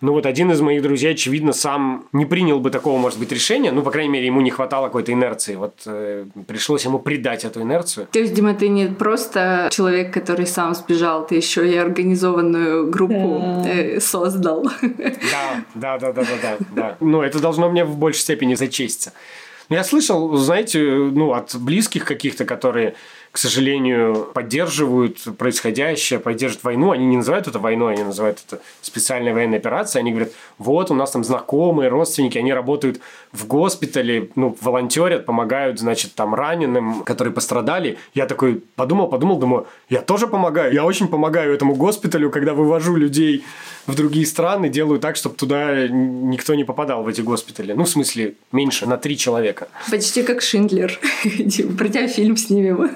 ну 0.00 0.12
вот 0.12 0.24
один 0.24 0.50
из 0.50 0.60
моих 0.60 0.82
друзей, 0.82 1.12
очевидно, 1.12 1.52
сам 1.52 2.06
не 2.12 2.24
принял 2.24 2.58
бы 2.58 2.70
такого, 2.70 2.98
может 2.98 3.18
быть, 3.18 3.32
решения. 3.32 3.70
Ну, 3.70 3.82
по 3.82 3.90
крайней 3.90 4.10
мере, 4.10 4.26
ему 4.26 4.40
не 4.40 4.50
хватало 4.50 4.86
какой-то 4.86 5.12
инерции. 5.12 5.56
Вот 5.56 5.74
э, 5.84 6.26
пришлось 6.46 6.84
ему 6.84 6.98
придать 6.98 7.44
эту 7.44 7.62
инерцию. 7.62 8.06
То 8.10 8.18
есть, 8.18 8.32
Дима, 8.32 8.54
ты 8.54 8.68
не 8.68 8.86
просто 8.86 9.68
человек, 9.70 10.12
который 10.12 10.46
сам 10.46 10.74
сбежал, 10.74 11.26
ты 11.26 11.34
еще 11.34 11.70
и 11.70 11.76
организованную 11.76 12.90
группу 12.90 13.64
э, 13.66 14.00
создал. 14.00 14.64
Да, 14.80 15.64
да, 15.74 15.98
да, 15.98 16.12
да, 16.12 16.22
да, 16.22 16.36
да, 16.42 16.56
да. 16.70 16.96
Ну, 17.00 17.22
это 17.22 17.38
должно 17.38 17.70
мне 17.70 17.84
в 17.84 17.96
большей 17.96 18.20
степени 18.20 18.54
зачесться. 18.54 19.12
Я 19.68 19.84
слышал, 19.84 20.36
знаете, 20.36 20.80
ну, 20.82 21.32
от 21.32 21.54
близких 21.54 22.04
каких-то, 22.04 22.44
которые 22.44 22.94
к 23.32 23.38
сожалению, 23.38 24.28
поддерживают 24.34 25.18
происходящее, 25.38 26.18
поддерживают 26.18 26.64
войну. 26.64 26.90
Они 26.90 27.06
не 27.06 27.16
называют 27.16 27.46
это 27.46 27.60
войной, 27.60 27.94
они 27.94 28.02
называют 28.02 28.42
это 28.46 28.60
специальной 28.82 29.32
военной 29.32 29.58
операцией. 29.58 30.00
Они 30.00 30.10
говорят, 30.10 30.32
вот 30.58 30.90
у 30.90 30.94
нас 30.94 31.12
там 31.12 31.22
знакомые, 31.22 31.88
родственники, 31.88 32.38
они 32.38 32.52
работают 32.52 33.00
в 33.30 33.46
госпитале, 33.46 34.30
ну, 34.34 34.56
волонтерят, 34.60 35.26
помогают, 35.26 35.78
значит, 35.78 36.14
там 36.16 36.34
раненым, 36.34 37.04
которые 37.04 37.32
пострадали. 37.32 37.98
Я 38.14 38.26
такой 38.26 38.62
подумал, 38.74 39.06
подумал, 39.06 39.38
думаю, 39.38 39.66
я 39.88 40.00
тоже 40.00 40.26
помогаю, 40.26 40.74
я 40.74 40.84
очень 40.84 41.06
помогаю 41.06 41.54
этому 41.54 41.76
госпиталю, 41.76 42.30
когда 42.30 42.52
вывожу 42.54 42.96
людей 42.96 43.44
в 43.86 43.94
другие 43.94 44.26
страны, 44.26 44.68
делаю 44.68 45.00
так, 45.00 45.16
чтобы 45.16 45.36
туда 45.36 45.88
никто 45.88 46.54
не 46.54 46.64
попадал 46.64 47.02
в 47.02 47.08
эти 47.08 47.20
госпитали. 47.20 47.72
Ну, 47.72 47.84
в 47.84 47.88
смысле, 47.88 48.34
меньше, 48.52 48.86
на 48.86 48.96
три 48.96 49.16
человека. 49.16 49.68
Почти 49.90 50.22
как 50.22 50.42
Шиндлер. 50.42 50.98
Про 51.78 51.88
тебя 51.88 52.08
фильм 52.08 52.36
снимем. 52.36 52.90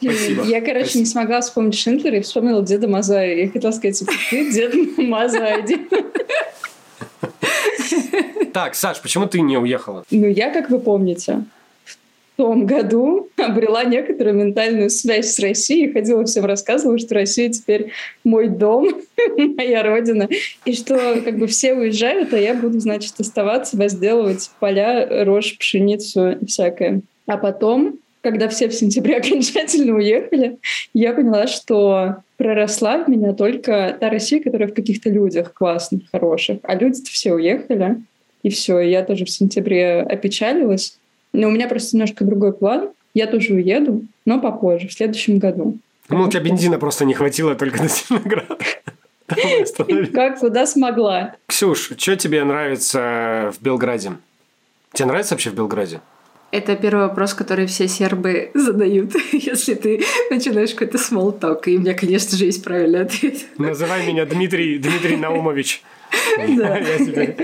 Спасибо. 0.00 0.44
Я, 0.44 0.60
короче, 0.60 0.84
Спасибо. 0.84 1.00
не 1.00 1.06
смогла 1.06 1.40
вспомнить 1.40 1.78
Шиндлера 1.78 2.18
и 2.18 2.20
вспомнила 2.20 2.62
Деда 2.62 2.88
Мазая. 2.88 3.34
Я 3.34 3.50
хотела 3.50 3.72
сказать, 3.72 3.98
типа, 3.98 4.12
ты 4.30 4.52
Дед 4.52 4.98
Мазай. 4.98 5.64
Так, 8.52 8.74
Саш, 8.74 9.00
почему 9.00 9.26
ты 9.26 9.40
не 9.40 9.56
уехала? 9.58 10.04
Ну, 10.10 10.26
я, 10.26 10.50
как 10.50 10.70
вы 10.70 10.80
помните, 10.80 11.44
том 12.40 12.64
году 12.64 13.28
обрела 13.36 13.84
некоторую 13.84 14.34
ментальную 14.34 14.88
связь 14.88 15.34
с 15.34 15.38
Россией, 15.40 15.92
ходила 15.92 16.24
всем 16.24 16.46
рассказывала, 16.46 16.98
что 16.98 17.14
Россия 17.14 17.50
теперь 17.50 17.92
мой 18.24 18.48
дом, 18.48 18.88
моя 19.36 19.82
родина, 19.82 20.26
и 20.64 20.72
что 20.72 21.20
как 21.22 21.36
бы 21.36 21.46
все 21.48 21.74
уезжают, 21.74 22.32
а 22.32 22.38
я 22.38 22.54
буду, 22.54 22.80
значит, 22.80 23.12
оставаться, 23.18 23.76
возделывать 23.76 24.50
поля, 24.58 25.22
рожь, 25.26 25.58
пшеницу 25.58 26.30
и 26.30 26.46
всякое. 26.46 27.02
А 27.26 27.36
потом, 27.36 27.98
когда 28.22 28.48
все 28.48 28.68
в 28.68 28.74
сентябре 28.74 29.16
окончательно 29.18 29.94
уехали, 29.94 30.58
я 30.94 31.12
поняла, 31.12 31.46
что 31.46 32.16
проросла 32.36 33.04
в 33.04 33.08
меня 33.08 33.32
только 33.32 33.96
та 33.98 34.10
Россия, 34.10 34.42
которая 34.42 34.68
в 34.68 34.74
каких-то 34.74 35.10
людях 35.10 35.52
классных, 35.52 36.02
хороших, 36.10 36.58
а 36.62 36.74
люди-то 36.74 37.10
все 37.10 37.32
уехали. 37.34 38.02
И 38.42 38.48
все, 38.48 38.80
я 38.80 39.04
тоже 39.04 39.26
в 39.26 39.30
сентябре 39.30 40.00
опечалилась. 40.00 40.98
Но 41.32 41.48
у 41.48 41.50
меня 41.50 41.68
просто 41.68 41.96
немножко 41.96 42.24
другой 42.24 42.54
план. 42.54 42.90
Я 43.12 43.26
тоже 43.26 43.54
уеду, 43.54 44.02
но 44.24 44.40
попозже, 44.40 44.88
в 44.88 44.92
следующем 44.92 45.38
году. 45.38 45.78
Ну, 46.08 46.22
у 46.22 46.28
тебя 46.30 46.40
бензина 46.40 46.78
просто 46.78 47.04
не 47.04 47.14
хватило 47.14 47.54
только 47.54 47.82
до 47.82 47.88
Зеленограда. 47.88 48.58
Как, 50.12 50.40
куда 50.40 50.66
смогла. 50.66 51.36
Ксюш, 51.46 51.92
что 51.96 52.16
тебе 52.16 52.42
нравится 52.42 53.52
в 53.56 53.62
Белграде? 53.62 54.12
Тебе 54.92 55.06
нравится 55.06 55.34
вообще 55.34 55.50
в 55.50 55.54
Белграде? 55.54 56.00
Это 56.50 56.74
первый 56.74 57.06
вопрос, 57.06 57.34
который 57.34 57.66
все 57.66 57.86
сербы 57.86 58.50
задают, 58.54 59.14
если 59.32 59.74
ты 59.74 60.02
начинаешь 60.30 60.70
какой-то 60.70 60.98
small 60.98 61.38
talk. 61.38 61.62
И 61.66 61.76
у 61.76 61.80
меня, 61.80 61.94
конечно 61.94 62.36
же, 62.36 62.44
есть 62.46 62.64
правильный 62.64 63.02
ответ. 63.02 63.46
Называй 63.58 64.06
меня 64.06 64.26
Дмитрий, 64.26 64.78
Дмитрий 64.78 65.16
Наумович. 65.18 65.82
Да. 66.36 66.78
Я 66.78 66.98
теперь 66.98 67.36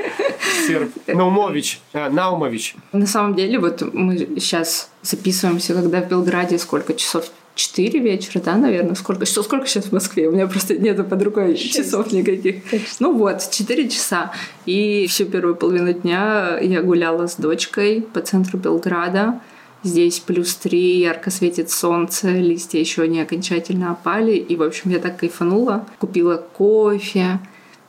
серб. 0.66 0.90
Наумович. 1.06 1.80
А, 1.92 2.10
Наумович. 2.10 2.74
На 2.92 3.06
самом 3.06 3.36
деле, 3.36 3.60
вот 3.60 3.82
мы 3.94 4.18
сейчас 4.40 4.90
записываемся, 5.02 5.74
когда 5.74 6.00
в 6.02 6.08
Белграде 6.08 6.58
сколько 6.58 6.94
часов 6.94 7.30
4 7.56 8.00
вечера, 8.00 8.40
да, 8.40 8.54
наверное? 8.54 8.94
Сколько, 8.94 9.24
что, 9.24 9.42
сколько 9.42 9.66
сейчас 9.66 9.86
в 9.86 9.92
Москве? 9.92 10.28
У 10.28 10.32
меня 10.32 10.46
просто 10.46 10.76
нету 10.76 11.04
под 11.04 11.22
рукой 11.22 11.56
6. 11.56 11.74
часов 11.74 12.12
никаких. 12.12 12.56
Ну 13.00 13.16
вот, 13.16 13.48
4 13.50 13.88
часа. 13.88 14.32
И 14.66 15.06
всю 15.08 15.24
первую 15.24 15.56
половину 15.56 15.92
дня 15.94 16.58
я 16.60 16.82
гуляла 16.82 17.26
с 17.26 17.36
дочкой 17.36 18.02
по 18.12 18.20
центру 18.20 18.58
Белграда. 18.58 19.40
Здесь 19.82 20.20
плюс 20.20 20.54
3, 20.54 20.98
ярко 20.98 21.30
светит 21.30 21.70
солнце, 21.70 22.28
листья 22.30 22.78
еще 22.78 23.08
не 23.08 23.22
окончательно 23.22 23.92
опали. 23.92 24.32
И, 24.32 24.54
в 24.54 24.62
общем, 24.62 24.90
я 24.90 24.98
так 24.98 25.16
кайфанула. 25.16 25.86
Купила 25.98 26.36
кофе, 26.36 27.40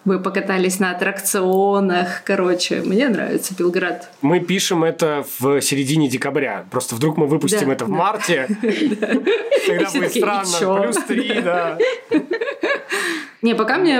мы 0.08 0.20
покатались 0.20 0.80
на 0.80 0.92
аттракционах. 0.92 2.24
Короче, 2.24 2.82
мне 2.82 3.10
нравится 3.10 3.54
Белград. 3.54 4.10
Мы 4.22 4.40
пишем 4.40 4.86
это 4.86 5.26
в 5.40 5.60
середине 5.60 6.08
декабря. 6.08 6.66
Просто 6.72 6.96
вдруг 6.96 7.18
мы 7.18 7.28
выпустим 7.28 7.68
Да, 7.68 7.74
это 7.74 7.86
в 7.86 7.90
да. 7.90 7.94
марте. 7.94 8.48
Тогда 8.62 9.86
будет 9.92 9.92
такие, 9.92 10.06
«И 10.06 10.20
странно. 10.20 10.48
чё?» 10.60 10.82
Плюс 10.84 10.96
три, 11.08 11.42
да. 11.42 11.78
Не, 13.42 13.54
пока 13.54 13.78
мне... 13.78 14.00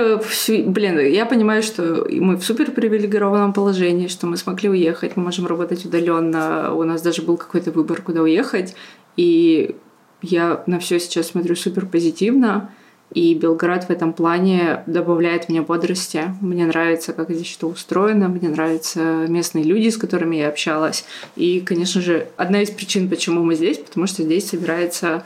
Блин, 0.64 0.98
я 0.98 1.26
понимаю, 1.26 1.62
что 1.62 2.08
мы 2.10 2.36
в 2.36 2.42
супер 2.42 2.70
привилегированном 2.70 3.52
положении, 3.52 4.08
что 4.08 4.26
мы 4.26 4.38
смогли 4.38 4.70
уехать, 4.70 5.14
мы 5.16 5.24
можем 5.24 5.46
работать 5.46 5.84
удаленно. 5.84 6.72
У 6.74 6.84
нас 6.84 7.02
даже 7.02 7.20
был 7.20 7.36
какой-то 7.36 7.70
выбор, 7.70 8.00
куда 8.00 8.22
уехать. 8.22 8.74
И 9.18 9.76
я 10.22 10.62
на 10.66 10.78
все 10.78 10.98
сейчас 10.98 11.26
смотрю 11.26 11.54
супер 11.54 11.84
позитивно. 11.84 12.70
И 13.12 13.34
Белград 13.34 13.84
в 13.84 13.90
этом 13.90 14.12
плане 14.12 14.82
добавляет 14.86 15.48
мне 15.48 15.62
бодрости. 15.62 16.24
Мне 16.40 16.66
нравится, 16.66 17.12
как 17.12 17.30
здесь 17.30 17.46
что 17.46 17.68
устроено, 17.68 18.28
мне 18.28 18.48
нравятся 18.48 19.26
местные 19.28 19.64
люди, 19.64 19.88
с 19.88 19.96
которыми 19.96 20.36
я 20.36 20.48
общалась. 20.48 21.04
И, 21.36 21.60
конечно 21.60 22.00
же, 22.00 22.28
одна 22.36 22.62
из 22.62 22.70
причин, 22.70 23.08
почему 23.08 23.42
мы 23.42 23.54
здесь, 23.54 23.78
потому 23.78 24.06
что 24.06 24.22
здесь 24.22 24.50
собирается 24.50 25.24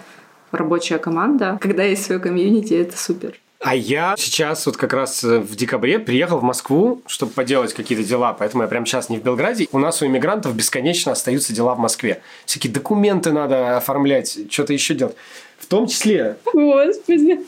рабочая 0.53 0.99
команда. 0.99 1.59
Когда 1.61 1.83
есть 1.83 2.05
свое 2.05 2.21
комьюнити, 2.21 2.75
это 2.75 2.97
супер. 2.97 3.42
А 3.63 3.77
я 3.77 4.17
сейчас 4.19 4.67
вот 4.67 4.77
как 4.77 4.93
раз 4.93 5.23
э, 5.23 5.39
в 5.39 5.55
декабре 5.55 6.01
приехал 6.01 6.39
в 6.39 6.43
Москву, 6.43 7.01
чтобы 7.07 7.31
поделать 7.31 7.73
какие-то 7.73 8.03
дела, 8.03 8.33
поэтому 8.33 8.65
я 8.65 8.69
прямо 8.69 8.87
сейчас 8.87 9.09
не 9.09 9.19
в 9.19 9.23
Белграде. 9.23 9.69
У 9.71 9.79
нас 9.79 10.03
у 10.03 10.07
иммигрантов 10.07 10.53
бесконечно 10.57 11.13
остаются 11.13 11.53
дела 11.53 11.77
в 11.77 11.79
Москве. 11.79 12.23
Всякие 12.45 12.73
документы 12.73 13.31
надо 13.31 13.77
оформлять, 13.77 14.51
что-то 14.51 14.73
еще 14.73 14.95
делать. 14.95 15.15
В 15.59 15.67
том 15.67 15.87
числе 15.87 16.39
Господи. 16.53 17.39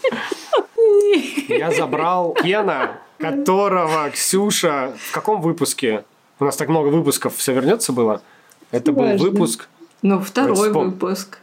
я 1.49 1.73
забрал 1.73 2.35
Кена, 2.35 2.93
которого 3.19 4.11
Ксюша... 4.11 4.93
В 4.97 5.13
каком 5.13 5.41
выпуске? 5.41 6.05
У 6.39 6.45
нас 6.45 6.57
так 6.57 6.69
много 6.69 6.89
выпусков 6.89 7.37
все 7.37 7.53
вернется 7.53 7.93
было. 7.93 8.23
Это 8.71 8.93
был 8.93 9.03
Важно. 9.03 9.31
выпуск 9.31 9.69
Ну, 10.03 10.21
второй 10.21 10.71
выпуск. 10.71 11.39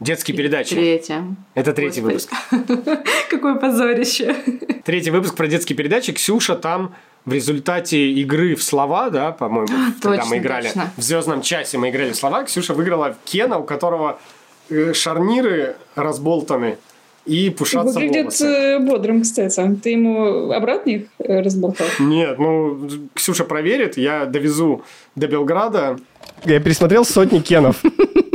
Детские 0.00 0.36
передачи. 0.36 0.74
Третья. 0.74 1.24
Это 1.54 1.72
третий 1.72 2.00
Господи. 2.00 2.28
выпуск. 2.50 2.98
Какое 3.30 3.54
позорище. 3.56 4.34
Третий 4.84 5.10
выпуск 5.10 5.34
про 5.34 5.46
детские 5.46 5.76
передачи. 5.76 6.12
Ксюша 6.12 6.54
там 6.54 6.94
в 7.24 7.32
результате 7.32 8.10
игры 8.12 8.54
в 8.54 8.62
слова, 8.62 9.10
да, 9.10 9.32
по-моему, 9.32 9.68
когда 10.00 10.18
Точно, 10.18 10.30
мы 10.30 10.38
играли 10.38 10.66
точно. 10.68 10.92
в 10.96 11.02
звездном 11.02 11.42
часе, 11.42 11.76
мы 11.78 11.90
играли 11.90 12.12
в 12.12 12.16
слова. 12.16 12.44
Ксюша 12.44 12.74
выиграла 12.74 13.16
Кена, 13.24 13.58
у 13.58 13.64
которого 13.64 14.18
э, 14.70 14.92
шарниры 14.94 15.76
разболтаны 15.94 16.78
и 17.26 17.50
пушатся 17.50 17.98
Выглядит 17.98 18.24
волосы. 18.24 18.46
э, 18.46 18.78
бодрым, 18.78 19.22
кстати. 19.22 19.60
Ты 19.82 19.90
ему 19.90 20.50
обратно 20.52 20.90
их 20.90 21.02
э, 21.18 21.40
разболтал? 21.42 21.86
Нет, 21.98 22.38
ну, 22.38 22.88
Ксюша 23.14 23.44
проверит, 23.44 23.98
я 23.98 24.24
довезу 24.24 24.82
до 25.14 25.26
Белграда. 25.28 25.98
Я 26.46 26.60
пересмотрел 26.60 27.04
сотни 27.04 27.40
кенов 27.40 27.82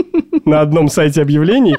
на 0.45 0.61
одном 0.61 0.89
сайте 0.89 1.21
объявлений. 1.21 1.77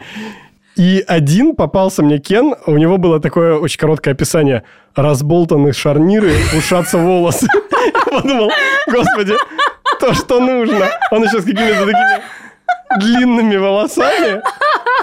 И 0.77 1.05
один 1.07 1.55
попался 1.55 2.03
мне 2.03 2.19
Кен, 2.19 2.57
у 2.67 2.77
него 2.77 2.99
было 2.99 3.21
такое 3.21 3.57
очень 3.57 3.79
короткое 3.79 4.11
описание. 4.13 4.65
Разболтаны 4.97 5.73
шарниры, 5.73 6.33
ушатся 6.57 6.99
волосы. 6.99 7.47
Я 7.87 8.21
подумал, 8.21 8.51
господи, 8.91 9.35
то, 10.01 10.15
что 10.15 10.41
нужно. 10.41 10.89
Он 11.11 11.23
еще 11.23 11.41
с 11.41 11.45
какими-то 11.45 11.87
такими 11.87 12.23
длинными 12.99 13.57
волосами, 13.57 14.43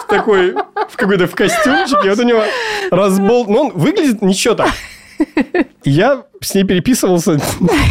в 0.01 0.08
такой, 0.08 0.53
в 0.89 0.96
какой-то 0.98 1.27
в 1.27 1.36
костюмчике. 1.36 2.10
Вот 2.10 2.20
у 2.20 2.24
него 2.24 2.44
разболт... 2.89 3.48
Ну, 3.48 3.62
он 3.62 3.72
выглядит 3.72 4.22
ничего 4.22 4.56
так. 4.56 4.70
Я 5.84 6.24
с 6.41 6.53
ней 6.53 6.63
переписывался 6.63 7.39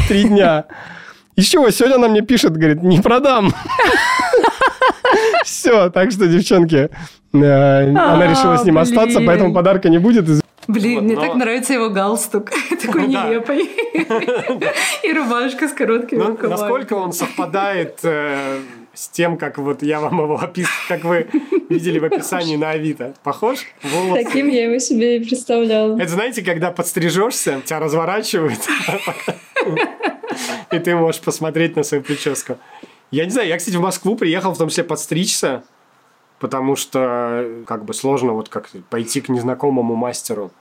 три 0.08 0.24
дня. 0.24 0.64
Из 1.36 1.46
чего? 1.46 1.70
Сегодня 1.70 1.96
она 1.96 2.08
мне 2.08 2.22
пишет, 2.22 2.56
говорит, 2.56 2.82
не 2.82 3.00
продам. 3.00 3.54
Все, 5.44 5.90
так 5.90 6.10
что, 6.12 6.26
девчонки, 6.26 6.88
э, 7.32 7.88
она 7.90 8.26
решила 8.26 8.56
с 8.56 8.64
ним 8.64 8.78
А, 8.78 8.82
остаться, 8.82 9.20
поэтому 9.26 9.52
подарка 9.54 9.88
не 9.88 9.98
будет. 9.98 10.26
Блин, 10.68 10.94
Вот, 10.96 11.02
мне 11.04 11.14
но- 11.16 11.20
так 11.22 11.34
нравится 11.34 11.72
его 11.72 11.88
галстук. 11.90 12.50
Такой 12.82 13.08
Да. 13.08 13.26
нелепый. 13.28 13.60
И 15.02 15.12
рубашка 15.12 15.68
с 15.68 15.72
короткими 15.72 16.18
Ну, 16.20 16.26
рукавами. 16.28 16.50
насколько 16.60 16.92
он 16.94 17.12
совпадает 17.12 17.98
э, 18.04 18.58
с 18.94 19.08
тем, 19.08 19.36
как 19.36 19.58
вот 19.58 19.82
я 19.82 19.98
вам 20.00 20.18
его 20.22 20.36
описываю, 20.40 20.76
как 20.88 21.04
вы 21.04 21.26
видели 21.70 21.98
в 21.98 22.04
описании 22.04 22.56
на 22.56 22.70
Авито. 22.70 23.14
Похож? 23.24 23.58
Волосы. 23.82 24.22
Таким 24.24 24.48
я 24.48 24.64
его 24.70 24.78
себе 24.78 25.16
и 25.16 25.24
представляла. 25.24 25.98
Это 25.98 26.10
знаете, 26.12 26.42
когда 26.42 26.70
подстрижешься, 26.70 27.60
тебя 27.64 27.80
разворачивают, 27.80 28.60
и 30.72 30.78
ты 30.78 30.94
можешь 30.94 31.20
посмотреть 31.20 31.74
на 31.76 31.82
свою 31.82 32.02
прическу. 32.04 32.58
Я 33.10 33.24
не 33.24 33.30
знаю, 33.30 33.48
я, 33.48 33.56
кстати, 33.58 33.76
в 33.76 33.80
Москву 33.80 34.16
приехал 34.16 34.52
в 34.54 34.58
том 34.58 34.68
числе 34.68 34.84
подстричься, 34.84 35.64
потому 36.38 36.76
что 36.76 37.62
как 37.66 37.84
бы 37.84 37.92
сложно 37.94 38.32
вот 38.32 38.48
как 38.48 38.70
пойти 38.88 39.20
к 39.20 39.28
незнакомому 39.28 39.94
мастеру 39.96 40.52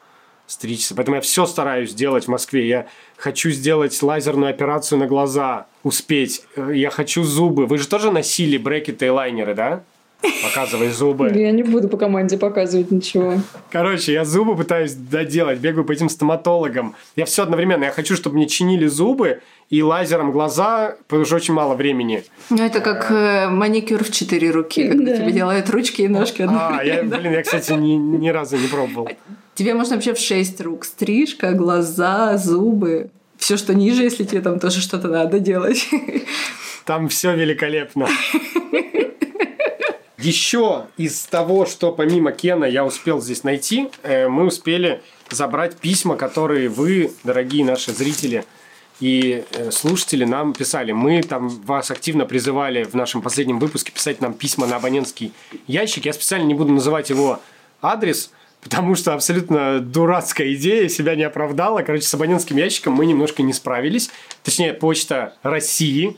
стричься. 0.48 0.96
Поэтому 0.96 1.16
я 1.16 1.22
все 1.22 1.46
стараюсь 1.46 1.94
делать 1.94 2.26
в 2.26 2.28
Москве. 2.30 2.68
Я 2.68 2.88
хочу 3.18 3.52
сделать 3.52 4.02
лазерную 4.02 4.50
операцию 4.50 4.98
на 4.98 5.06
глаза, 5.06 5.68
успеть. 5.84 6.44
Э, 6.56 6.72
Я 6.74 6.90
хочу 6.90 7.24
зубы. 7.24 7.68
Вы 7.68 7.78
же 7.78 7.88
тоже 7.88 8.12
носили 8.12 8.58
брекеты 8.58 9.06
и 9.06 9.10
лайнеры, 9.10 9.54
да? 9.54 9.84
Показывай 10.44 10.90
зубы. 10.90 11.32
Я 11.34 11.52
не 11.52 11.64
буду 11.64 11.88
по 11.88 11.96
команде 11.98 12.38
показывать 12.38 12.92
ничего. 12.92 13.36
Короче, 13.72 14.12
я 14.14 14.26
зубы 14.26 14.56
пытаюсь 14.56 14.94
доделать, 14.94 15.60
бегаю 15.60 15.86
по 15.86 15.92
этим 15.94 16.10
стоматологам. 16.10 16.96
Я 17.16 17.26
все 17.26 17.44
одновременно. 17.44 17.86
Я 17.86 17.92
хочу, 17.92 18.16
чтобы 18.16 18.36
мне 18.36 18.48
чинили 18.48 18.88
зубы 18.88 19.42
и 19.70 19.82
лазером 19.82 20.32
глаза, 20.32 20.96
потому 21.08 21.26
что 21.26 21.36
очень 21.38 21.54
мало 21.54 21.76
времени. 21.76 22.24
Ну, 22.50 22.58
это 22.64 22.82
как 22.82 23.10
э, 23.12 23.48
маникюр 23.50 24.04
в 24.04 24.12
четыре 24.12 24.52
руки, 24.52 24.88
когда 24.90 25.12
Да. 25.12 25.18
тебе 25.18 25.32
делают 25.32 25.70
ручки 25.70 26.02
и 26.02 26.08
ножки 26.08 26.42
А, 26.42 26.48
я, 26.84 27.00
одновременно. 27.02 27.18
блин, 27.18 27.32
я, 27.34 27.42
кстати, 27.44 27.72
ни, 27.74 27.94
ни 27.94 28.30
разу 28.30 28.58
не 28.58 28.68
пробовал. 28.68 29.10
Тебе 29.56 29.74
можно 29.74 29.96
вообще 29.96 30.14
в 30.14 30.20
шесть 30.20 30.60
рук. 30.62 30.86
Стрижка, 30.86 31.54
глаза, 31.54 32.38
зубы. 32.38 33.10
Все, 33.38 33.56
что 33.56 33.74
ниже, 33.74 34.04
если 34.04 34.24
тебе 34.26 34.42
там 34.42 34.60
тоже 34.60 34.82
что-то 34.82 35.08
надо 35.08 35.40
делать. 35.40 35.88
Там 36.86 37.08
все 37.08 37.36
великолепно. 37.36 38.08
Еще 40.22 40.88
из 40.98 41.22
того, 41.24 41.66
что 41.66 41.94
помимо 41.94 42.34
Кена 42.34 42.66
я 42.66 42.86
успел 42.86 43.22
здесь 43.22 43.46
найти, 43.46 43.90
э, 44.04 44.28
мы 44.28 44.48
успели 44.48 45.02
забрать 45.30 45.78
письма, 45.78 46.18
которые 46.18 46.68
вы, 46.68 47.14
дорогие 47.24 47.64
наши 47.64 47.94
зрители 47.94 48.44
и 49.00 49.46
э, 49.52 49.72
слушатели, 49.72 50.26
нам 50.26 50.54
писали. 50.54 50.92
Мы 50.92 51.22
там 51.24 51.48
вас 51.48 51.90
активно 51.90 52.26
призывали 52.26 52.84
в 52.84 52.96
нашем 52.96 53.22
последнем 53.22 53.60
выпуске 53.60 53.94
писать 53.94 54.20
нам 54.20 54.34
письма 54.34 54.68
на 54.68 54.76
абонентский 54.76 55.32
ящик. 55.68 56.04
Я 56.04 56.12
специально 56.12 56.46
не 56.46 56.54
буду 56.54 56.74
называть 56.74 57.10
его 57.10 57.40
адрес, 57.82 58.32
потому 58.60 58.96
что 58.96 59.14
абсолютно 59.14 59.80
дурацкая 59.80 60.54
идея 60.56 60.90
себя 60.90 61.16
не 61.16 61.24
оправдала. 61.24 61.82
Короче, 61.82 62.06
с 62.06 62.14
абонентским 62.14 62.58
ящиком 62.58 62.92
мы 62.92 63.06
немножко 63.06 63.42
не 63.42 63.54
справились. 63.54 64.10
Точнее, 64.44 64.74
почта 64.74 65.36
России 65.44 66.18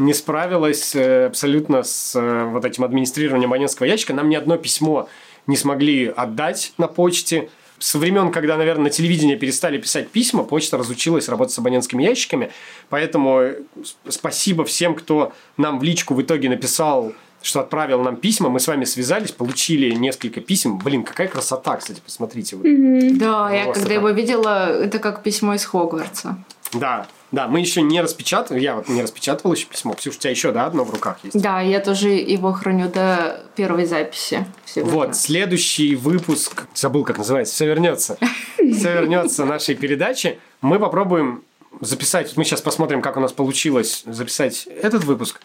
не 0.00 0.14
справилась 0.14 0.96
э, 0.96 1.26
абсолютно 1.26 1.82
с 1.82 2.16
э, 2.18 2.44
вот 2.46 2.64
этим 2.64 2.84
администрированием 2.84 3.50
абонентского 3.50 3.86
ящика. 3.86 4.14
Нам 4.14 4.28
ни 4.30 4.34
одно 4.34 4.56
письмо 4.56 5.08
не 5.46 5.56
смогли 5.56 6.06
отдать 6.06 6.72
на 6.78 6.88
почте. 6.88 7.50
Со 7.78 7.98
времен, 7.98 8.30
когда, 8.32 8.56
наверное, 8.56 8.84
на 8.84 8.90
телевидении 8.90 9.36
перестали 9.36 9.78
писать 9.78 10.08
письма, 10.08 10.42
почта 10.44 10.78
разучилась 10.78 11.28
работать 11.28 11.54
с 11.54 11.58
абонентскими 11.58 12.02
ящиками. 12.02 12.50
Поэтому 12.88 13.40
э, 13.40 13.60
спасибо 14.08 14.64
всем, 14.64 14.94
кто 14.94 15.32
нам 15.58 15.78
в 15.78 15.82
личку 15.82 16.14
в 16.14 16.22
итоге 16.22 16.48
написал 16.48 17.12
что 17.42 17.60
отправил 17.60 18.02
нам 18.02 18.16
письма. 18.16 18.50
Мы 18.50 18.60
с 18.60 18.66
вами 18.68 18.84
связались, 18.84 19.32
получили 19.32 19.94
несколько 19.94 20.42
писем. 20.42 20.76
Блин, 20.76 21.04
какая 21.04 21.26
красота, 21.26 21.76
кстати, 21.76 21.98
посмотрите 22.04 22.56
вы. 22.56 22.68
Мгм. 22.68 23.16
Да, 23.16 23.50
я 23.50 23.64
Просто 23.64 23.80
когда 23.80 23.94
как- 23.94 24.02
его 24.04 24.10
видела, 24.10 24.68
это 24.84 24.98
как 24.98 25.22
письмо 25.22 25.54
из 25.54 25.64
Хогвартса. 25.64 26.36
Да, 26.74 27.06
да, 27.32 27.46
мы 27.46 27.60
еще 27.60 27.80
не 27.82 28.00
распечатали, 28.00 28.60
я 28.60 28.74
вот 28.74 28.88
не 28.88 29.02
распечатывал 29.02 29.54
еще 29.54 29.66
письмо. 29.66 29.94
Ксюш, 29.94 30.16
у 30.16 30.18
тебя 30.18 30.30
еще, 30.30 30.50
да, 30.50 30.66
одно 30.66 30.84
в 30.84 30.90
руках 30.90 31.18
есть? 31.22 31.40
Да, 31.40 31.60
я 31.60 31.80
тоже 31.80 32.08
его 32.08 32.52
храню 32.52 32.88
до 32.88 33.40
первой 33.54 33.86
записи. 33.86 34.46
сегодня. 34.64 34.92
Вот, 34.92 35.16
следующий 35.16 35.94
выпуск, 35.94 36.66
забыл, 36.74 37.04
как 37.04 37.18
называется, 37.18 37.54
все 37.54 37.66
вернется. 37.66 38.18
Все 38.56 38.92
вернется 38.92 39.44
нашей 39.44 39.74
передачи. 39.74 40.38
Мы 40.60 40.78
попробуем 40.78 41.42
записать, 41.80 42.36
мы 42.36 42.44
сейчас 42.44 42.60
посмотрим, 42.60 43.02
как 43.02 43.16
у 43.16 43.20
нас 43.20 43.32
получилось 43.32 44.02
записать 44.06 44.66
этот 44.66 45.04
выпуск, 45.04 45.40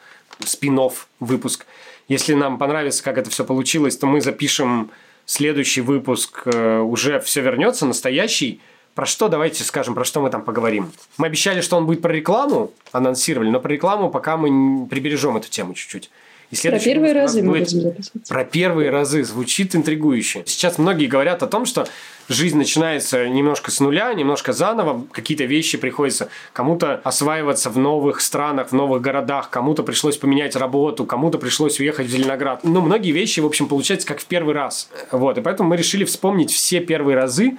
спин 0.45 0.79
выпуск. 1.19 1.65
Если 2.07 2.33
нам 2.33 2.57
понравится, 2.57 3.03
как 3.03 3.17
это 3.17 3.29
все 3.29 3.45
получилось, 3.45 3.97
то 3.97 4.05
мы 4.05 4.21
запишем 4.21 4.91
следующий 5.25 5.81
выпуск 5.81 6.43
э, 6.45 6.79
уже 6.79 7.19
все 7.19 7.41
вернется, 7.41 7.85
настоящий. 7.85 8.61
Про 8.95 9.05
что, 9.05 9.27
давайте 9.27 9.63
скажем, 9.65 9.93
про 9.93 10.05
что 10.05 10.21
мы 10.21 10.29
там 10.29 10.41
поговорим. 10.41 10.89
Мы 11.17 11.27
обещали, 11.27 11.59
что 11.59 11.75
он 11.75 11.85
будет 11.85 12.01
про 12.01 12.13
рекламу, 12.13 12.71
анонсировали, 12.93 13.49
но 13.49 13.59
про 13.59 13.73
рекламу 13.73 14.09
пока 14.09 14.37
мы 14.37 14.87
прибережем 14.87 15.35
эту 15.35 15.49
тему 15.49 15.73
чуть-чуть. 15.73 16.09
И 16.51 16.69
Про 16.69 16.79
первые 16.79 17.13
разы 17.13 17.41
мы 17.41 17.59
будем 17.59 17.93
про 18.29 18.45
первые 18.45 18.91
разы 18.91 19.23
звучит 19.23 19.75
интригующе. 19.75 20.43
Сейчас 20.45 20.77
многие 20.77 21.07
говорят 21.07 21.41
о 21.43 21.47
том, 21.47 21.65
что 21.65 21.87
жизнь 22.29 22.57
начинается 22.57 23.27
немножко 23.27 23.71
с 23.71 23.79
нуля, 23.79 24.13
немножко 24.13 24.53
заново, 24.53 25.05
какие-то 25.11 25.43
вещи 25.45 25.77
приходится 25.77 26.29
кому-то 26.53 27.01
осваиваться 27.03 27.69
в 27.71 27.77
новых 27.77 28.21
странах, 28.21 28.69
в 28.69 28.73
новых 28.73 29.01
городах, 29.01 29.49
кому-то 29.49 29.83
пришлось 29.83 30.17
поменять 30.17 30.55
работу, 30.55 31.05
кому-то 31.05 31.39
пришлось 31.39 31.79
уехать 31.79 32.07
в 32.07 32.11
Зеленоград. 32.11 32.63
Ну, 32.63 32.79
многие 32.81 33.11
вещи, 33.11 33.39
в 33.39 33.45
общем, 33.45 33.67
получаются 33.67 34.07
как 34.07 34.19
в 34.19 34.25
первый 34.25 34.53
раз. 34.53 34.89
Вот, 35.11 35.37
и 35.37 35.41
поэтому 35.41 35.69
мы 35.69 35.77
решили 35.77 36.05
вспомнить 36.05 36.51
все 36.51 36.79
первые 36.79 37.17
разы, 37.17 37.57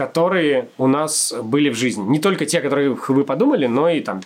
которые 0.00 0.68
у 0.78 0.86
нас 0.86 1.34
были 1.42 1.68
в 1.68 1.74
жизни. 1.74 2.02
Не 2.08 2.20
только 2.20 2.46
те, 2.46 2.62
которые 2.62 2.96
вы 3.08 3.24
подумали, 3.24 3.66
но 3.66 3.90
и 3.90 4.00
там 4.00 4.22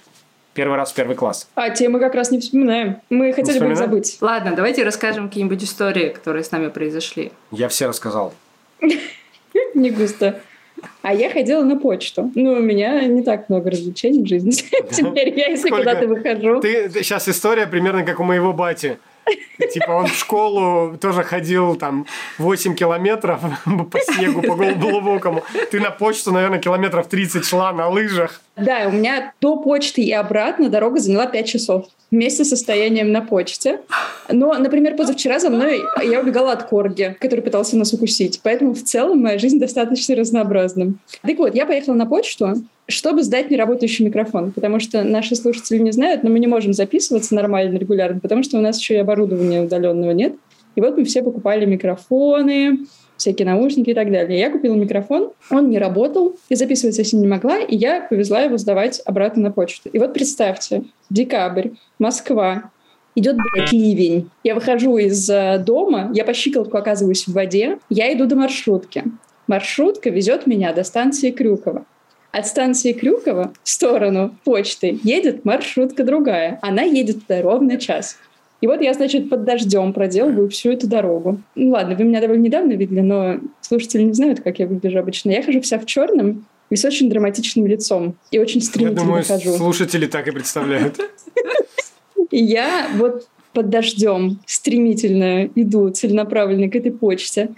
первый 0.52 0.76
раз 0.76 0.93
в 0.93 0.95
первый 0.95 1.16
класс. 1.16 1.49
А 1.57 1.71
те 1.71 1.88
мы 1.88 1.99
как 1.99 2.14
раз 2.14 2.31
не 2.31 2.38
вспоминаем. 2.38 2.99
Мы 3.11 3.33
хотели 3.33 3.59
бы 3.59 3.73
их 3.73 3.76
забыть. 3.76 4.19
Ладно, 4.21 4.52
давайте 4.54 4.85
расскажем 4.85 5.28
какие-нибудь 5.28 5.64
истории, 5.64 6.11
которые 6.11 6.45
с 6.45 6.52
нами 6.52 6.69
произошли. 6.69 7.33
Я 7.50 7.66
все 7.66 7.88
рассказал. 7.88 8.33
Не 9.75 9.90
густо. 9.90 10.40
А 11.02 11.12
я 11.12 11.28
ходила 11.28 11.64
на 11.64 11.76
почту. 11.76 12.31
Ну, 12.37 12.52
у 12.52 12.61
меня 12.61 13.04
не 13.07 13.23
так 13.23 13.49
много 13.49 13.71
развлечений 13.71 14.23
в 14.23 14.28
жизни. 14.28 14.52
Теперь 14.90 15.37
я, 15.37 15.49
если 15.49 15.71
куда-то 15.71 16.07
выхожу. 16.07 16.61
Ты, 16.61 16.88
сейчас 17.02 17.28
история 17.28 17.66
примерно 17.66 18.04
как 18.04 18.21
у 18.21 18.25
моего 18.25 18.52
бати. 18.52 18.99
Типа 19.73 19.93
он 19.93 20.07
в 20.07 20.14
школу 20.14 20.97
тоже 20.99 21.23
ходил 21.23 21.76
там 21.76 22.07
8 22.38 22.75
километров 22.75 23.40
по 23.64 24.00
снегу, 24.00 24.43
по 24.43 24.54
глубокому. 24.54 25.43
Ты 25.71 25.81
на 25.81 25.90
почту, 25.90 26.33
наверное, 26.33 26.59
километров 26.59 27.09
30 27.09 27.45
шла 27.45 27.73
на 27.73 27.88
лыжах. 27.88 28.40
Да, 28.57 28.85
у 28.87 28.93
меня 28.93 29.33
до 29.40 29.57
почты 29.57 30.02
и 30.02 30.12
обратно 30.12 30.69
дорога 30.69 31.00
заняла 31.00 31.26
5 31.26 31.47
часов. 31.47 31.87
Вместе 32.11 32.45
с 32.45 32.50
состоянием 32.50 33.11
на 33.11 33.23
почте. 33.23 33.81
Но, 34.28 34.54
например, 34.54 34.97
позавчера 34.97 35.40
за 35.40 35.50
мной 35.50 35.83
я 36.04 36.21
убегала 36.21 36.52
от 36.52 36.64
корги, 36.64 37.16
который 37.21 37.40
пытался 37.40 37.76
нас 37.76 37.93
укусить. 37.93 38.40
Поэтому 38.45 38.75
в 38.75 38.83
целом 38.83 39.21
моя 39.21 39.38
жизнь 39.38 39.59
достаточно 39.59 40.14
разнообразна. 40.14 40.95
Так 41.23 41.38
вот, 41.38 41.54
я 41.54 41.66
поехала 41.66 41.95
на 41.95 42.07
почту, 42.07 42.54
чтобы 42.87 43.23
сдать 43.23 43.50
неработающий 43.50 44.05
микрофон, 44.05 44.53
потому 44.53 44.79
что 44.81 45.03
наши 45.03 45.37
слушатели 45.37 45.79
не 45.79 45.93
знают, 45.93 46.23
но 46.23 46.31
мы 46.31 46.38
не 46.38 46.47
можем 46.47 46.73
записываться 46.73 47.35
нормально, 47.35 47.79
регулярно, 47.79 48.21
потому 48.21 48.43
что 48.43 48.59
у 48.59 48.61
нас 48.61 48.79
еще 48.79 48.95
и 48.95 48.99
оборудования 48.99 49.62
удаленного 49.62 50.11
нет. 50.11 50.35
И 50.75 50.81
вот 50.81 50.97
мы 50.97 51.05
все 51.05 51.23
покупали 51.23 51.64
микрофоны, 51.64 52.81
всякие 53.17 53.47
наушники 53.47 53.91
и 53.91 53.95
так 53.95 54.11
далее. 54.11 54.38
Я 54.38 54.50
купила 54.50 54.75
микрофон, 54.75 55.33
он 55.50 55.71
не 55.71 55.79
работал, 55.79 56.37
и 56.49 56.55
записывать 56.55 56.99
я 56.99 57.05
с 57.05 57.12
ним 57.12 57.23
не 57.23 57.29
могла, 57.29 57.59
и 57.59 57.76
я 57.76 58.03
повезла 58.03 58.41
его 58.41 58.59
сдавать 58.59 59.00
обратно 59.05 59.45
на 59.45 59.50
почту. 59.53 59.88
И 59.91 59.99
вот 59.99 60.12
представьте, 60.12 60.85
декабрь, 61.11 61.71
Москва, 61.99 62.70
идет 63.14 63.37
блядь, 63.37 63.73
ливень. 63.73 64.31
Я 64.42 64.55
выхожу 64.55 64.97
из 64.97 65.29
э, 65.31 65.62
дома, 65.64 66.11
я 66.12 66.25
по 66.25 66.35
щиколотку 66.35 66.77
оказываюсь 66.77 67.27
в 67.27 67.33
воде, 67.33 67.79
я 67.88 68.12
иду 68.12 68.27
до 68.27 68.37
маршрутки. 68.37 69.05
Маршрутка 69.47 70.11
везет 70.11 70.47
меня 70.47 70.73
до 70.73 70.85
станции 70.85 71.31
Крюкова. 71.31 71.87
От 72.35 72.49
станции 72.49 72.92
Крюкова 72.92 73.53
в 73.62 73.68
сторону 73.68 74.35
почты 74.42 74.99
едет 75.05 75.44
маршрутка 75.44 76.03
другая. 76.03 76.59
Она 76.62 76.83
едет 76.83 77.20
туда 77.20 77.40
ровно 77.42 77.79
час. 77.79 78.16
И 78.61 78.66
вот 78.66 78.81
я, 78.81 78.92
значит, 78.92 79.31
под 79.31 79.44
дождем 79.44 79.92
проделываю 79.92 80.51
всю 80.51 80.73
эту 80.73 80.88
дорогу. 80.88 81.40
Ну 81.55 81.70
ладно, 81.70 81.94
вы 81.94 82.03
меня 82.03 82.20
довольно 82.20 82.42
недавно 82.42 82.73
видели, 82.73 83.03
но 83.03 83.37
слушатели 83.61 84.03
не 84.03 84.14
знают, 84.14 84.40
как 84.40 84.59
я 84.59 84.66
выгляжу 84.66 84.99
обычно. 84.99 85.31
Я 85.31 85.44
хожу 85.44 85.61
вся 85.61 85.79
в 85.79 85.87
черном 85.87 86.44
и 86.70 86.75
с 86.75 86.85
очень 86.85 87.09
драматичным 87.09 87.68
лицом. 87.68 88.16
И 88.33 88.40
очень 88.40 88.59
Я 88.59 88.66
стремительно 88.66 89.05
думаю, 89.05 89.25
хожу. 89.25 89.53
слушатели 89.57 90.07
так 90.07 90.27
и 90.27 90.33
представляют. 90.33 90.99
Я 92.33 92.88
вот 92.97 93.29
под 93.53 93.70
дождем 93.70 94.40
стремительно 94.44 95.44
иду 95.55 95.90
целенаправленно 95.90 96.68
к 96.68 96.75
этой 96.75 96.90
почте, 96.90 97.51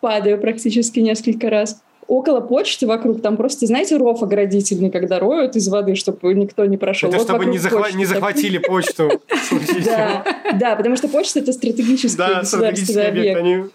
падаю 0.00 0.40
практически 0.40 1.00
несколько 1.00 1.50
раз. 1.50 1.82
Около 2.08 2.40
почты 2.40 2.86
вокруг 2.86 3.22
там 3.22 3.36
просто, 3.36 3.66
знаете, 3.66 3.96
ров 3.96 4.22
оградительный, 4.22 4.90
когда 4.90 5.18
роют 5.18 5.56
из 5.56 5.68
воды, 5.68 5.94
чтобы 5.94 6.34
никто 6.34 6.64
не 6.66 6.76
прошел. 6.76 7.08
Это 7.08 7.18
Вот 7.18 7.28
чтобы 7.28 7.46
не, 7.46 7.58
захва- 7.58 7.82
почты 7.82 7.96
не 7.98 8.04
так. 8.04 8.14
захватили 8.14 8.58
почту. 8.58 9.10
в 9.28 9.44
случае 9.48 9.82
Да, 9.84 10.24
да, 10.58 10.76
потому 10.76 10.96
что 10.96 11.08
почта 11.08 11.38
это 11.38 11.52
стратегический 11.52 12.16
Да, 12.16 12.40
государственный 12.40 13.08
объект. 13.08 13.70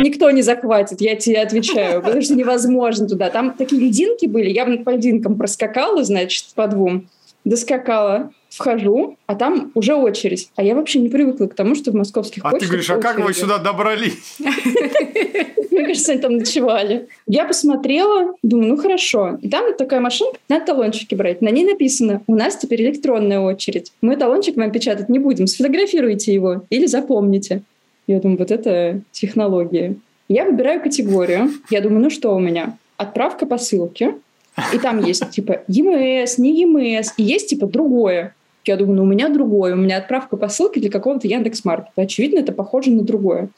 Никто 0.00 0.30
не 0.30 0.42
захватит, 0.42 1.00
я 1.00 1.14
тебе 1.16 1.40
отвечаю, 1.40 2.02
потому 2.02 2.20
что 2.22 2.34
невозможно 2.34 3.06
туда. 3.08 3.30
Там 3.30 3.52
такие 3.52 3.80
льдинки 3.80 4.26
были, 4.26 4.50
я 4.50 4.64
по 4.84 4.90
льдинкам 4.90 5.36
проскакала, 5.36 6.02
значит, 6.04 6.46
по 6.54 6.66
двум, 6.66 7.06
доскакала, 7.44 8.32
вхожу, 8.48 9.16
а 9.26 9.34
там 9.34 9.72
уже 9.74 9.94
очередь. 9.94 10.50
А 10.56 10.62
я 10.62 10.74
вообще 10.74 10.98
не 11.00 11.08
привыкла 11.08 11.46
к 11.46 11.54
тому, 11.54 11.74
что 11.74 11.90
в 11.90 11.94
московских 11.94 12.44
А 12.44 12.50
ты 12.50 12.54
почтах 12.54 12.68
говоришь, 12.70 12.90
а 12.90 12.96
как 12.98 13.18
вы 13.18 13.32
сюда 13.34 13.58
добрались? 13.58 14.38
Мне 15.72 15.86
кажется, 15.86 16.12
они 16.12 16.20
там 16.20 16.36
ночевали. 16.36 17.08
Я 17.26 17.44
посмотрела, 17.44 18.34
думаю, 18.42 18.68
ну 18.68 18.76
хорошо. 18.76 19.38
И 19.40 19.48
там 19.48 19.74
такая 19.74 20.00
машинка, 20.00 20.38
надо 20.48 20.66
талончики 20.66 21.14
брать. 21.14 21.40
На 21.40 21.48
ней 21.48 21.64
написано, 21.64 22.22
у 22.26 22.34
нас 22.34 22.56
теперь 22.56 22.82
электронная 22.82 23.40
очередь. 23.40 23.92
Мы 24.02 24.16
талончик 24.16 24.56
вам 24.56 24.70
печатать 24.70 25.08
не 25.08 25.18
будем. 25.18 25.46
Сфотографируйте 25.46 26.34
его 26.34 26.62
или 26.68 26.86
запомните. 26.86 27.62
Я 28.06 28.20
думаю, 28.20 28.38
вот 28.38 28.50
это 28.50 29.00
технология. 29.12 29.96
Я 30.28 30.44
выбираю 30.44 30.82
категорию. 30.82 31.50
Я 31.70 31.80
думаю, 31.80 32.02
ну 32.02 32.10
что 32.10 32.34
у 32.34 32.38
меня? 32.38 32.76
Отправка 32.96 33.46
посылки. 33.46 34.14
И 34.72 34.78
там 34.78 35.02
есть 35.02 35.30
типа 35.30 35.62
ЕМС, 35.68 36.38
не 36.38 36.60
ЕМС. 36.60 37.12
И 37.16 37.22
есть 37.22 37.48
типа 37.48 37.66
другое. 37.66 38.34
Я 38.64 38.76
думаю, 38.76 38.96
ну 38.96 39.02
у 39.02 39.06
меня 39.06 39.28
другое. 39.28 39.74
У 39.74 39.78
меня 39.78 39.98
отправка 39.98 40.36
посылки 40.36 40.78
для 40.78 40.90
какого-то 40.90 41.26
Яндекс.Маркета. 41.26 42.02
Очевидно, 42.02 42.38
это 42.40 42.52
похоже 42.52 42.90
на 42.92 43.02
другое. 43.02 43.48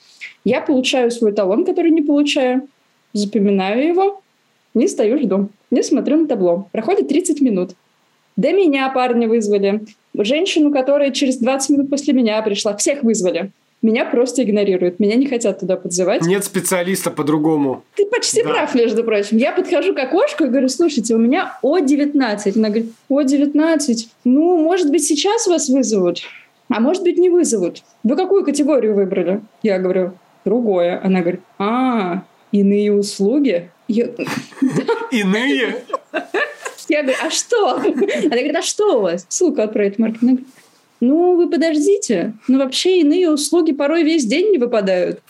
Я 0.45 0.61
получаю 0.61 1.11
свой 1.11 1.33
талон, 1.33 1.65
который 1.65 1.91
не 1.91 2.03
получаю, 2.03 2.69
запоминаю 3.13 3.87
его, 3.87 4.23
не 4.73 4.89
стою, 4.89 5.19
жду. 5.19 5.51
Не 5.71 5.83
смотрю 5.83 6.19
на 6.19 6.27
табло. 6.27 6.69
Проходит 6.73 7.09
30 7.09 7.41
минут. 7.41 7.73
До 8.37 8.53
меня 8.53 8.89
парня 8.91 9.29
вызвали. 9.29 9.85
Женщину, 10.17 10.73
которая 10.73 11.11
через 11.11 11.39
20 11.39 11.71
минут 11.71 11.91
после 11.91 12.15
меня 12.15 12.41
пришла. 12.43 12.77
Всех 12.77 13.03
вызвали. 13.03 13.51
Меня 13.85 14.07
просто 14.07 14.43
игнорируют. 14.43 14.99
Меня 14.99 15.17
не 15.17 15.27
хотят 15.27 15.61
туда 15.61 15.77
подзывать. 15.77 16.23
Нет 16.23 16.43
специалиста 16.43 17.11
по-другому. 17.11 17.85
Ты 17.97 18.07
почти 18.07 18.43
Да. 18.43 18.49
прав, 18.49 18.75
между 18.75 19.05
прочим. 19.05 19.37
Я 19.37 19.53
подхожу 19.53 19.95
к 19.95 19.99
окошку 19.99 20.45
и 20.45 20.49
говорю, 20.49 20.71
слушайте, 20.71 21.15
у 21.15 21.19
меня 21.19 21.59
О19. 21.63 22.57
Она 22.57 22.69
говорит, 22.71 22.93
О19? 23.11 24.09
Ну, 24.25 24.57
может 24.57 24.91
быть, 24.91 25.05
сейчас 25.05 25.47
вас 25.47 25.69
вызовут, 25.69 26.21
а 26.71 26.81
может 26.81 27.03
быть, 27.03 27.19
не 27.19 27.29
вызовут. 27.29 27.83
Вы 28.05 28.17
какую 28.17 28.43
категорию 28.43 28.95
выбрали? 28.95 29.43
Я 29.63 29.79
говорю, 29.79 30.13
другое. 30.47 30.99
Она 31.05 31.21
говорит, 31.21 31.41
а, 31.59 32.23
иные 32.53 32.91
услуги? 32.91 33.69
Иные? 35.11 35.77
я 36.89 37.03
говорю, 37.03 37.19
а 37.23 37.31
что? 37.31 37.77
Она 37.77 37.83
говорит, 37.91 38.57
а 38.57 38.63
что 38.63 38.99
у 38.99 39.03
вас? 39.03 39.27
Ссылку 39.29 39.61
отправить 39.61 39.99
маркетинг. 39.99 40.41
Ну, 41.01 41.37
вы 41.37 41.49
подождите. 41.51 42.33
Ну, 42.49 42.59
вообще 42.59 43.01
иные 43.01 43.31
услуги 43.31 43.73
порой 43.73 44.03
весь 44.05 44.25
день 44.25 44.53
не 44.53 44.59
выпадают. 44.59 45.21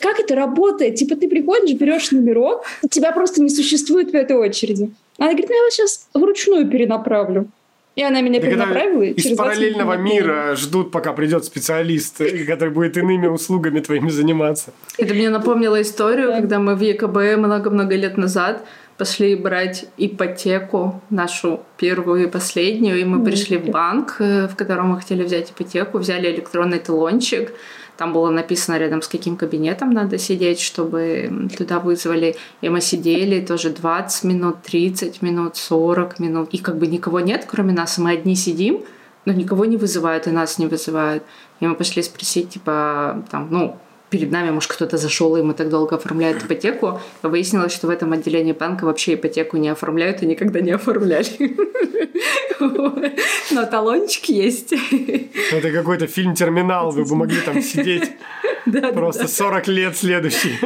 Как 0.00 0.20
это 0.20 0.34
работает? 0.34 0.96
Типа 0.96 1.16
ты 1.16 1.28
приходишь, 1.28 1.76
берешь 1.76 2.10
номерок, 2.10 2.64
тебя 2.90 3.12
просто 3.12 3.40
не 3.42 3.48
существует 3.48 4.10
в 4.10 4.14
этой 4.14 4.36
очереди. 4.36 4.90
Она 5.18 5.30
говорит, 5.30 5.48
ну 5.48 5.54
я 5.56 5.62
вас 5.62 5.74
сейчас 5.74 6.08
вручную 6.12 6.68
перенаправлю. 6.68 7.48
И 7.96 8.02
она 8.02 8.20
меня 8.22 8.40
перенаправила. 8.40 9.02
Из 9.02 9.22
через 9.22 9.36
20 9.36 9.38
параллельного 9.38 9.96
мира 9.96 10.56
ждут, 10.56 10.90
пока 10.90 11.12
придет 11.12 11.44
специалист, 11.44 12.18
который 12.46 12.70
будет 12.70 12.96
иными 12.96 13.28
услугами 13.28 13.78
твоими 13.78 14.10
заниматься. 14.10 14.72
Это 14.98 15.14
мне 15.14 15.30
напомнило 15.30 15.80
историю, 15.80 16.28
Да. 16.28 16.40
когда 16.40 16.58
мы 16.58 16.74
в 16.74 16.80
ЕКБ 16.80 17.38
много-много 17.38 17.94
лет 17.94 18.16
назад 18.16 18.64
пошли 18.96 19.34
брать 19.34 19.86
ипотеку, 19.96 21.02
нашу 21.10 21.60
первую 21.76 22.24
и 22.24 22.30
последнюю, 22.30 23.00
и 23.00 23.04
мы 23.04 23.24
пришли 23.24 23.56
в 23.58 23.70
банк, 23.70 24.16
э, 24.20 24.46
в 24.46 24.56
котором 24.56 24.88
мы 24.90 25.00
хотели 25.00 25.24
взять 25.24 25.50
ипотеку, 25.50 25.98
взяли 25.98 26.30
электронный 26.30 26.78
талончик, 26.78 27.52
там 27.96 28.12
было 28.12 28.30
написано 28.30 28.76
рядом 28.76 29.02
с 29.02 29.08
каким 29.08 29.36
кабинетом 29.36 29.90
надо 29.90 30.18
сидеть, 30.18 30.60
чтобы 30.60 31.48
туда 31.56 31.78
вызвали. 31.78 32.36
И 32.60 32.68
мы 32.68 32.80
сидели 32.80 33.40
тоже 33.40 33.70
20 33.70 34.24
минут, 34.24 34.62
30 34.62 35.22
минут, 35.22 35.56
40 35.56 36.18
минут. 36.18 36.48
И 36.50 36.58
как 36.58 36.78
бы 36.78 36.88
никого 36.88 37.20
нет, 37.20 37.46
кроме 37.48 37.72
нас, 37.72 37.98
мы 37.98 38.12
одни 38.12 38.34
сидим, 38.34 38.82
но 39.26 39.32
никого 39.32 39.64
не 39.64 39.76
вызывают, 39.76 40.26
и 40.26 40.30
нас 40.30 40.58
не 40.58 40.66
вызывают. 40.66 41.22
И 41.60 41.66
мы 41.66 41.76
пошли 41.76 42.02
спросить, 42.02 42.50
типа, 42.50 43.24
там, 43.30 43.48
ну, 43.50 43.76
перед 44.14 44.30
нами, 44.30 44.50
может, 44.50 44.70
кто-то 44.70 44.96
зашел, 44.96 45.36
и 45.36 45.42
мы 45.42 45.54
так 45.54 45.68
долго 45.68 45.96
оформляют 45.96 46.44
ипотеку. 46.44 47.00
А 47.22 47.28
выяснилось, 47.28 47.72
что 47.72 47.88
в 47.88 47.90
этом 47.90 48.12
отделении 48.12 48.52
банка 48.52 48.84
вообще 48.84 49.14
ипотеку 49.14 49.56
не 49.56 49.68
оформляют 49.68 50.22
и 50.22 50.26
никогда 50.26 50.60
не 50.60 50.70
оформляли. 50.70 51.56
Но 53.50 53.66
талончик 53.66 54.26
есть. 54.26 54.72
Это 55.50 55.72
какой-то 55.72 56.06
фильм 56.06 56.36
«Терминал», 56.36 56.92
вы 56.92 57.04
бы 57.04 57.16
могли 57.16 57.40
там 57.40 57.60
сидеть 57.60 58.12
просто 58.94 59.26
40 59.26 59.66
лет 59.66 59.96
следующий. 59.96 60.60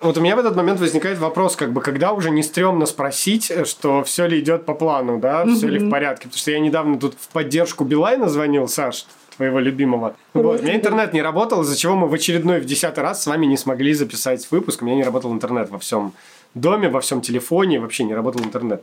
Вот 0.00 0.18
у 0.18 0.20
меня 0.20 0.34
в 0.34 0.40
этот 0.40 0.56
момент 0.56 0.80
возникает 0.80 1.18
вопрос, 1.18 1.54
как 1.54 1.72
бы, 1.72 1.80
когда 1.80 2.12
уже 2.12 2.30
не 2.30 2.42
стрёмно 2.42 2.86
спросить, 2.86 3.52
что 3.66 4.02
все 4.02 4.26
ли 4.26 4.40
идет 4.40 4.64
по 4.64 4.74
плану, 4.74 5.20
да, 5.20 5.46
все 5.46 5.68
ли 5.68 5.78
в 5.78 5.88
порядке. 5.90 6.24
Потому 6.24 6.38
что 6.38 6.50
я 6.50 6.58
недавно 6.58 6.98
тут 6.98 7.14
в 7.20 7.28
поддержку 7.28 7.84
Билайна 7.84 8.28
звонил, 8.28 8.66
Саш, 8.66 9.06
твоего 9.38 9.60
любимого. 9.60 10.16
Вот, 10.34 10.60
у 10.60 10.62
меня 10.62 10.74
интернет 10.74 11.12
не 11.14 11.22
работал, 11.22 11.62
из-за 11.62 11.76
чего 11.76 11.94
мы 11.96 12.08
в 12.08 12.12
очередной, 12.12 12.60
в 12.60 12.66
десятый 12.66 13.02
раз 13.02 13.22
с 13.22 13.26
вами 13.26 13.46
не 13.46 13.56
смогли 13.56 13.94
записать 13.94 14.46
выпуск. 14.50 14.82
У 14.82 14.84
меня 14.84 14.96
не 14.96 15.04
работал 15.04 15.32
интернет 15.32 15.70
во 15.70 15.78
всем 15.78 16.12
доме, 16.54 16.88
во 16.88 17.00
всем 17.00 17.20
телефоне, 17.20 17.78
вообще 17.78 18.04
не 18.04 18.14
работал 18.14 18.42
интернет. 18.42 18.82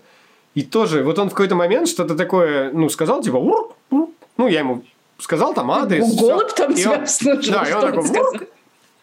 И 0.55 0.63
тоже, 0.63 1.03
вот 1.03 1.19
он 1.19 1.27
в 1.27 1.33
какой-то 1.33 1.55
момент 1.55 1.89
что-то 1.89 2.15
такое, 2.15 2.71
ну, 2.71 2.89
сказал, 2.89 3.21
типа, 3.21 3.35
ур, 3.35 3.75
ур. 3.91 4.09
ну, 4.37 4.47
я 4.47 4.59
ему 4.59 4.83
сказал 5.17 5.53
там 5.53 5.69
адрес. 5.69 6.15
Голубь 6.15 6.53
там 6.55 6.73
тебя 6.73 6.95
обслужил. 6.95 7.53
Да, 7.53 7.63
и 7.69 7.73
он 7.73 7.81
такой, 7.81 8.09
ур. 8.09 8.47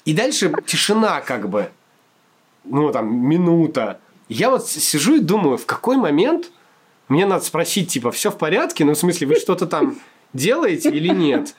И 0.07 0.15
дальше 0.15 0.53
тишина 0.67 1.21
как 1.21 1.51
бы, 1.51 1.69
ну, 2.65 2.91
там, 2.91 3.15
минута. 3.15 4.01
Я 4.31 4.49
вот 4.49 4.67
сижу 4.67 5.17
и 5.17 5.21
думаю, 5.21 5.59
в 5.59 5.67
какой 5.67 5.99
момент 5.99 6.51
мне 7.09 7.27
надо 7.27 7.45
спросить, 7.45 7.91
типа, 7.91 8.11
все 8.11 8.31
в 8.31 8.39
порядке? 8.39 8.87
Ну, 8.87 8.93
в 8.93 8.99
смысле, 8.99 9.27
вы 9.27 9.35
что-то 9.35 9.67
там 9.67 9.99
делаете 10.33 10.91
или 10.91 11.09
нет? 11.09 11.55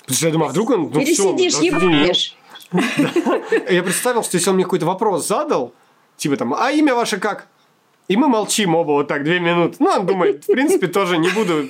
Потому 0.00 0.16
что 0.16 0.26
я 0.26 0.32
думаю, 0.32 0.48
а 0.48 0.50
вдруг 0.50 0.70
он... 0.70 0.90
Ну, 0.92 1.00
или 1.00 1.12
все, 1.12 1.34
ебашь. 1.36 2.36
Я 3.70 3.82
представил, 3.82 4.22
что 4.22 4.36
если 4.36 4.50
он 4.50 4.56
мне 4.56 4.64
какой-то 4.64 4.86
вопрос 4.86 5.26
задал, 5.26 5.74
типа 6.16 6.36
там, 6.36 6.54
а 6.54 6.70
имя 6.70 6.94
ваше 6.94 7.18
как? 7.18 7.48
И 8.08 8.16
мы 8.16 8.28
молчим 8.28 8.74
оба 8.74 8.92
вот 8.92 9.08
так 9.08 9.24
две 9.24 9.40
минуты. 9.40 9.76
Ну, 9.78 9.90
он 9.90 10.06
думает, 10.06 10.44
в 10.44 10.46
принципе, 10.46 10.86
тоже 10.86 11.18
не 11.18 11.28
буду 11.30 11.68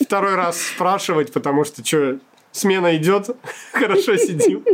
второй 0.00 0.34
раз 0.34 0.60
спрашивать, 0.60 1.32
потому 1.32 1.64
что 1.64 1.84
что, 1.84 2.18
смена 2.52 2.96
идет, 2.96 3.30
хорошо 3.72 4.16
сидим. 4.16 4.64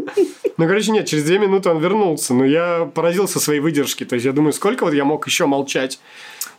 Ну, 0.57 0.67
короче, 0.67 0.93
нет, 0.93 1.07
через 1.07 1.25
две 1.25 1.39
минуты 1.39 1.71
он 1.71 1.79
вернулся, 1.79 2.35
но 2.35 2.45
я 2.45 2.91
поразился 2.95 3.41
своей 3.41 3.61
выдержке. 3.61 4.05
То 4.05 4.15
есть 4.15 4.27
я 4.27 4.33
думаю, 4.33 4.53
сколько 4.53 4.85
вот 4.85 4.95
я 4.95 5.05
мог 5.05 5.27
еще 5.27 5.47
молчать. 5.47 5.99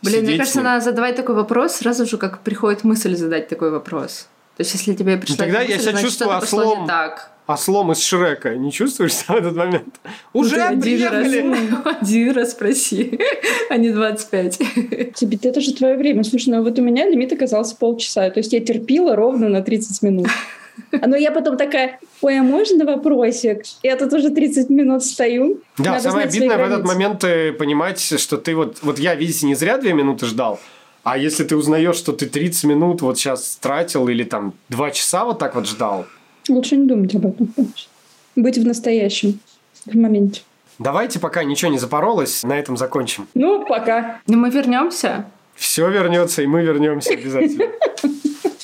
Блин, 0.02 0.24
мне 0.24 0.36
кажется, 0.38 0.60
надо 0.60 0.84
задавать 0.84 1.16
такой 1.16 1.34
вопрос 1.34 1.76
сразу 1.76 2.06
же, 2.06 2.16
как 2.18 2.40
приходит 2.42 2.84
мысль 2.84 3.14
задать 3.16 3.48
такой 3.48 3.70
вопрос. 3.70 4.28
То 4.56 4.62
есть, 4.62 4.74
если 4.74 4.94
тебе 4.94 5.16
пришла 5.16 5.36
Тогда 5.36 5.58
мысль, 5.60 5.70
я 5.72 5.78
себя 5.78 5.90
значит, 5.92 6.08
чувствую 6.08 6.36
ослом. 6.36 6.86
так. 6.86 7.30
Ослом 7.46 7.92
из 7.92 8.02
Шрека. 8.02 8.56
Не 8.56 8.70
чувствуешь 8.70 9.14
себя 9.14 9.34
в 9.34 9.38
этот 9.38 9.56
момент? 9.56 10.00
Уже 10.34 10.56
Ну, 10.58 10.66
один 10.66 10.80
приехали! 10.82 11.48
раз, 11.48 11.96
один 12.02 12.30
раз 12.32 12.50
спроси, 12.50 13.18
а 13.70 13.76
не 13.78 13.88
25. 13.90 14.58
Тебе 15.14 15.38
это 15.42 15.60
же 15.60 15.72
твое 15.72 15.96
время. 15.96 16.24
Слушай, 16.24 16.50
ну 16.50 16.62
вот 16.62 16.78
у 16.78 16.82
меня 16.82 17.08
лимит 17.08 17.32
оказался 17.32 17.74
полчаса. 17.76 18.28
То 18.30 18.38
есть 18.40 18.52
я 18.52 18.60
терпила 18.60 19.16
ровно 19.16 19.48
на 19.48 19.62
30 19.62 20.02
минут. 20.02 20.26
Но 20.92 21.16
я 21.16 21.30
потом 21.30 21.56
такая, 21.56 21.98
ой, 22.20 22.38
а 22.38 22.42
можно 22.42 22.84
вопросик? 22.84 23.62
Я 23.82 23.96
тут 23.96 24.12
уже 24.12 24.30
30 24.30 24.70
минут 24.70 25.04
стою. 25.04 25.60
Да, 25.78 25.92
Надо 25.92 26.02
самое 26.02 26.26
обидное 26.26 26.56
в 26.58 26.60
этот 26.60 26.84
момент 26.84 27.24
э, 27.24 27.52
понимать, 27.52 28.00
что 28.00 28.36
ты 28.36 28.54
вот... 28.54 28.78
Вот 28.82 28.98
я, 28.98 29.14
видите, 29.14 29.46
не 29.46 29.54
зря 29.54 29.78
две 29.78 29.92
минуты 29.92 30.26
ждал, 30.26 30.58
а 31.04 31.16
если 31.18 31.44
ты 31.44 31.56
узнаешь, 31.56 31.96
что 31.96 32.12
ты 32.12 32.26
30 32.26 32.64
минут 32.64 33.02
вот 33.02 33.18
сейчас 33.18 33.56
тратил 33.60 34.08
или 34.08 34.24
там 34.24 34.54
2 34.68 34.90
часа 34.90 35.24
вот 35.24 35.38
так 35.38 35.54
вот 35.54 35.66
ждал, 35.66 36.06
Лучше 36.48 36.76
не 36.76 36.86
думать 36.86 37.14
об 37.14 37.26
этом. 37.26 37.46
конечно. 37.54 37.90
Быть 38.36 38.56
в 38.58 38.66
настоящем, 38.66 39.40
в 39.84 39.94
моменте. 39.96 40.42
давайте, 40.78 41.18
пока 41.18 41.44
ничего 41.44 41.70
не 41.70 41.78
запоролось, 41.78 42.42
на 42.44 42.58
этом 42.58 42.76
закончим. 42.76 43.26
Ну, 43.34 43.66
пока. 43.66 44.20
Но 44.26 44.36
мы 44.38 44.48
вернемся. 44.50 45.26
Все 45.54 45.90
вернется, 45.90 46.42
и 46.42 46.46
мы 46.46 46.62
вернемся 46.62 47.12
обязательно. 47.14 47.66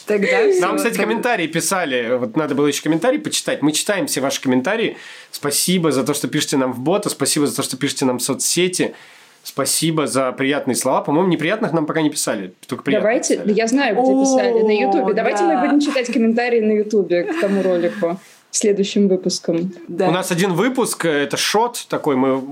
Тогда 0.06 0.48
всё. 0.50 0.60
Нам, 0.60 0.76
кстати, 0.76 0.96
комментарии 0.96 1.46
писали. 1.46 2.16
Вот 2.16 2.36
надо 2.36 2.54
было 2.54 2.66
еще 2.66 2.82
комментарии 2.82 3.18
почитать. 3.18 3.62
Мы 3.62 3.72
читаем 3.72 4.06
все 4.06 4.20
ваши 4.20 4.40
комментарии. 4.40 4.96
Спасибо 5.30 5.92
за 5.92 6.04
то, 6.04 6.14
что 6.14 6.28
пишете 6.28 6.56
нам 6.56 6.72
в 6.72 6.80
бота. 6.80 7.10
Спасибо 7.10 7.46
за 7.46 7.56
то, 7.56 7.62
что 7.62 7.76
пишете 7.76 8.04
нам 8.04 8.18
в 8.18 8.22
соцсети. 8.22 8.94
Спасибо 9.42 10.06
за 10.06 10.32
приятные 10.32 10.74
слова. 10.74 11.02
По-моему, 11.02 11.28
неприятных 11.28 11.72
нам 11.72 11.84
пока 11.86 12.00
не 12.00 12.10
писали. 12.10 12.54
Только 12.66 12.82
приятные 12.82 13.02
Давайте, 13.02 13.34
писали. 13.36 13.52
я 13.52 13.66
знаю, 13.66 13.94
где 13.94 14.12
писали, 14.12 14.62
на 14.62 14.86
Ютубе. 14.86 15.14
Давайте 15.14 15.40
да. 15.40 15.60
мы 15.60 15.66
будем 15.66 15.80
читать 15.80 16.12
комментарии 16.12 16.60
на 16.60 16.72
Ютубе 16.72 17.24
к 17.24 17.40
тому 17.40 17.62
ролику 17.62 18.18
следующим 18.50 19.08
выпуском. 19.08 19.72
Да. 19.88 20.08
У 20.08 20.12
нас 20.12 20.30
один 20.30 20.52
выпуск, 20.52 21.04
э, 21.04 21.24
это 21.24 21.36
шот 21.36 21.86
такой, 21.88 22.16
мы 22.16 22.42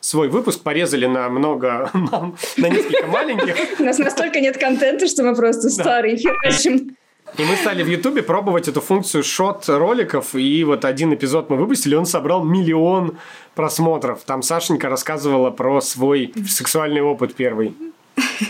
свой 0.00 0.28
выпуск 0.28 0.62
порезали 0.62 1.06
на 1.06 1.28
много, 1.28 1.90
на 2.56 2.68
несколько 2.68 3.06
маленьких. 3.08 3.56
У 3.80 3.82
нас 3.82 3.98
настолько 3.98 4.40
нет 4.40 4.56
контента, 4.56 5.06
что 5.08 5.24
мы 5.24 5.34
просто 5.34 5.68
старые 5.68 6.16
херачим. 6.16 6.96
И 7.36 7.44
мы 7.44 7.56
стали 7.56 7.82
в 7.82 7.88
Ютубе 7.88 8.22
пробовать 8.22 8.68
эту 8.68 8.80
функцию 8.80 9.22
шот 9.22 9.68
роликов, 9.68 10.34
и 10.34 10.64
вот 10.64 10.84
один 10.84 11.14
эпизод 11.14 11.50
мы 11.50 11.56
выпустили, 11.56 11.94
он 11.94 12.06
собрал 12.06 12.44
миллион 12.44 13.18
просмотров. 13.54 14.22
Там 14.24 14.42
Сашенька 14.42 14.88
рассказывала 14.88 15.50
про 15.50 15.80
свой 15.80 16.32
сексуальный 16.48 17.02
опыт 17.02 17.34
первый. 17.34 17.74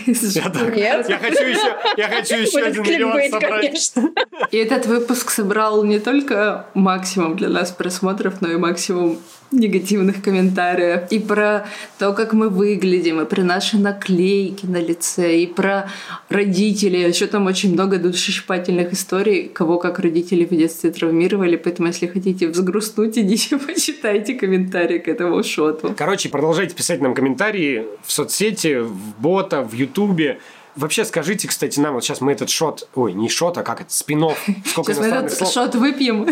Я, 0.05 0.49
так, 0.49 0.75
Нет. 0.75 1.09
я 1.09 1.17
хочу 1.17 1.43
еще, 1.43 1.77
я 1.97 2.07
хочу 2.07 2.35
еще 2.35 2.59
один 2.59 2.83
миллион 2.83 3.29
собрать. 3.29 3.61
конечно. 3.61 4.09
И 4.51 4.57
этот 4.57 4.85
выпуск 4.85 5.29
собрал 5.31 5.83
не 5.83 5.99
только 5.99 6.67
максимум 6.73 7.35
для 7.35 7.49
нас 7.49 7.71
просмотров, 7.71 8.41
но 8.41 8.51
и 8.51 8.57
максимум 8.57 9.19
негативных 9.51 10.21
комментариев. 10.21 11.01
И 11.09 11.19
про 11.19 11.67
то, 11.97 12.13
как 12.13 12.33
мы 12.33 12.49
выглядим, 12.49 13.19
и 13.21 13.25
про 13.25 13.41
наши 13.43 13.77
наклейки 13.77 14.65
на 14.65 14.77
лице, 14.77 15.39
и 15.39 15.47
про 15.47 15.89
родителей. 16.29 17.07
Еще 17.07 17.27
там 17.27 17.47
очень 17.47 17.73
много 17.73 17.97
душещипательных 17.97 18.93
историй, 18.93 19.47
кого 19.47 19.77
как 19.79 19.99
родители 19.99 20.45
в 20.45 20.49
детстве 20.49 20.91
травмировали. 20.91 21.55
Поэтому, 21.55 21.87
если 21.87 22.07
хотите 22.07 22.47
взгрустнуть, 22.47 23.17
идите 23.17 23.57
почитайте 23.67 24.35
комментарии 24.35 24.99
к 24.99 25.07
этому 25.07 25.43
шоту. 25.43 25.93
Короче, 25.97 26.29
продолжайте 26.29 26.75
писать 26.75 27.01
нам 27.01 27.13
комментарии 27.13 27.85
в 28.05 28.11
соцсети, 28.11 28.79
в 28.81 29.19
бота, 29.19 29.58
в 29.61 29.73
Ютубе. 29.73 30.39
Вообще 30.75 31.03
скажите, 31.03 31.47
кстати, 31.47 31.79
нам, 31.79 31.95
вот 31.95 32.03
сейчас 32.03 32.21
мы 32.21 32.31
этот 32.31 32.49
шот, 32.49 32.87
ой, 32.95 33.13
не 33.13 33.27
шот, 33.27 33.57
а 33.57 33.63
как 33.63 33.81
это, 33.81 33.91
спинов. 33.91 34.39
Сколько 34.65 34.93
Сейчас 34.93 35.03
мы 35.03 35.07
этот 35.07 35.33
слов. 35.33 35.51
шот 35.51 35.75
выпьем. 35.75 36.25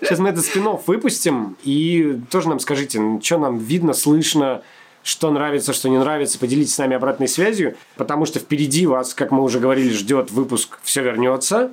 Сейчас 0.00 0.18
мы 0.18 0.28
этот 0.28 0.44
спинов 0.44 0.86
выпустим, 0.86 1.56
и 1.64 2.20
тоже 2.30 2.48
нам 2.48 2.60
скажите, 2.60 3.00
что 3.22 3.38
нам 3.38 3.58
видно, 3.58 3.92
слышно, 3.92 4.62
что 5.02 5.30
нравится, 5.30 5.72
что 5.72 5.88
не 5.88 5.98
нравится, 5.98 6.38
поделитесь 6.38 6.74
с 6.74 6.78
нами 6.78 6.94
обратной 6.94 7.28
связью, 7.28 7.76
потому 7.96 8.26
что 8.26 8.40
впереди 8.40 8.86
вас, 8.86 9.14
как 9.14 9.30
мы 9.30 9.42
уже 9.42 9.58
говорили, 9.58 9.90
ждет 9.90 10.30
выпуск 10.30 10.78
«Все 10.82 11.02
вернется» 11.02 11.72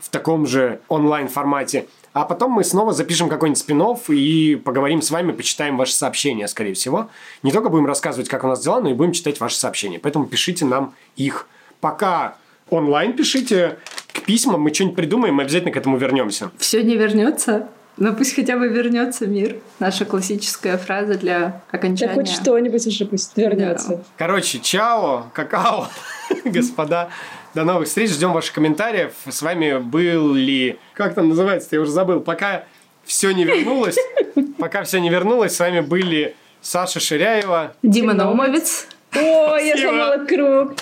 в 0.00 0.08
таком 0.08 0.46
же 0.46 0.80
онлайн-формате. 0.88 1.86
А 2.14 2.24
потом 2.24 2.52
мы 2.52 2.62
снова 2.62 2.92
запишем 2.92 3.28
какой-нибудь 3.28 3.58
спин 3.58 3.82
и 4.08 4.54
поговорим 4.54 5.02
с 5.02 5.10
вами, 5.10 5.32
почитаем 5.32 5.76
ваши 5.76 5.94
сообщения, 5.94 6.46
скорее 6.46 6.72
всего. 6.74 7.10
Не 7.42 7.50
только 7.50 7.70
будем 7.70 7.86
рассказывать, 7.86 8.28
как 8.28 8.44
у 8.44 8.46
нас 8.46 8.62
дела, 8.62 8.80
но 8.80 8.88
и 8.88 8.94
будем 8.94 9.10
читать 9.10 9.40
ваши 9.40 9.56
сообщения. 9.56 9.98
Поэтому 9.98 10.26
пишите 10.26 10.64
нам 10.64 10.94
их. 11.16 11.48
Пока 11.80 12.36
онлайн 12.70 13.14
пишите, 13.14 13.78
к 14.12 14.20
письмам 14.22 14.60
мы 14.60 14.72
что-нибудь 14.72 14.96
придумаем, 14.96 15.34
мы 15.34 15.42
обязательно 15.42 15.72
к 15.72 15.76
этому 15.76 15.96
вернемся. 15.96 16.52
Все 16.56 16.84
не 16.84 16.94
вернется, 16.96 17.68
но 17.96 18.12
пусть 18.14 18.36
хотя 18.36 18.56
бы 18.56 18.68
вернется 18.68 19.26
мир. 19.26 19.56
Наша 19.80 20.04
классическая 20.04 20.78
фраза 20.78 21.18
для 21.18 21.38
Да 21.40 21.62
окончания. 21.72 22.14
хоть 22.14 22.28
что-нибудь 22.28 22.86
уже 22.86 23.06
пусть 23.06 23.36
вернется. 23.36 24.04
Короче, 24.16 24.60
чао, 24.60 25.26
какао, 25.32 25.88
господа. 26.44 27.08
До 27.54 27.64
новых 27.64 27.88
встреч, 27.88 28.10
ждем 28.10 28.32
ваших 28.32 28.54
комментариев. 28.54 29.12
С 29.28 29.42
вами 29.42 29.78
были... 29.78 30.78
Как 30.94 31.14
там 31.14 31.28
называется 31.28 31.68
я 31.72 31.80
уже 31.80 31.90
забыл. 31.90 32.20
Пока 32.20 32.64
все 33.04 33.32
не 33.32 33.44
вернулось, 33.44 33.96
пока 34.58 34.82
все 34.82 35.00
не 35.00 35.10
вернулось, 35.10 35.54
с 35.54 35.60
вами 35.60 35.80
были 35.80 36.34
Саша 36.60 37.00
Ширяева. 37.00 37.74
Дима 37.82 38.14
Наумовец. 38.14 38.86
О, 39.14 39.56
я 39.56 39.76
сломала 39.76 40.24
круг. 40.24 40.72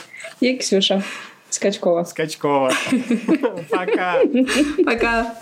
И 0.41 0.57
Ксюша 0.57 1.03
Скачкова. 1.51 2.05
Скачкова. 2.05 2.73
Пока. 3.71 4.21
Пока. 4.85 5.35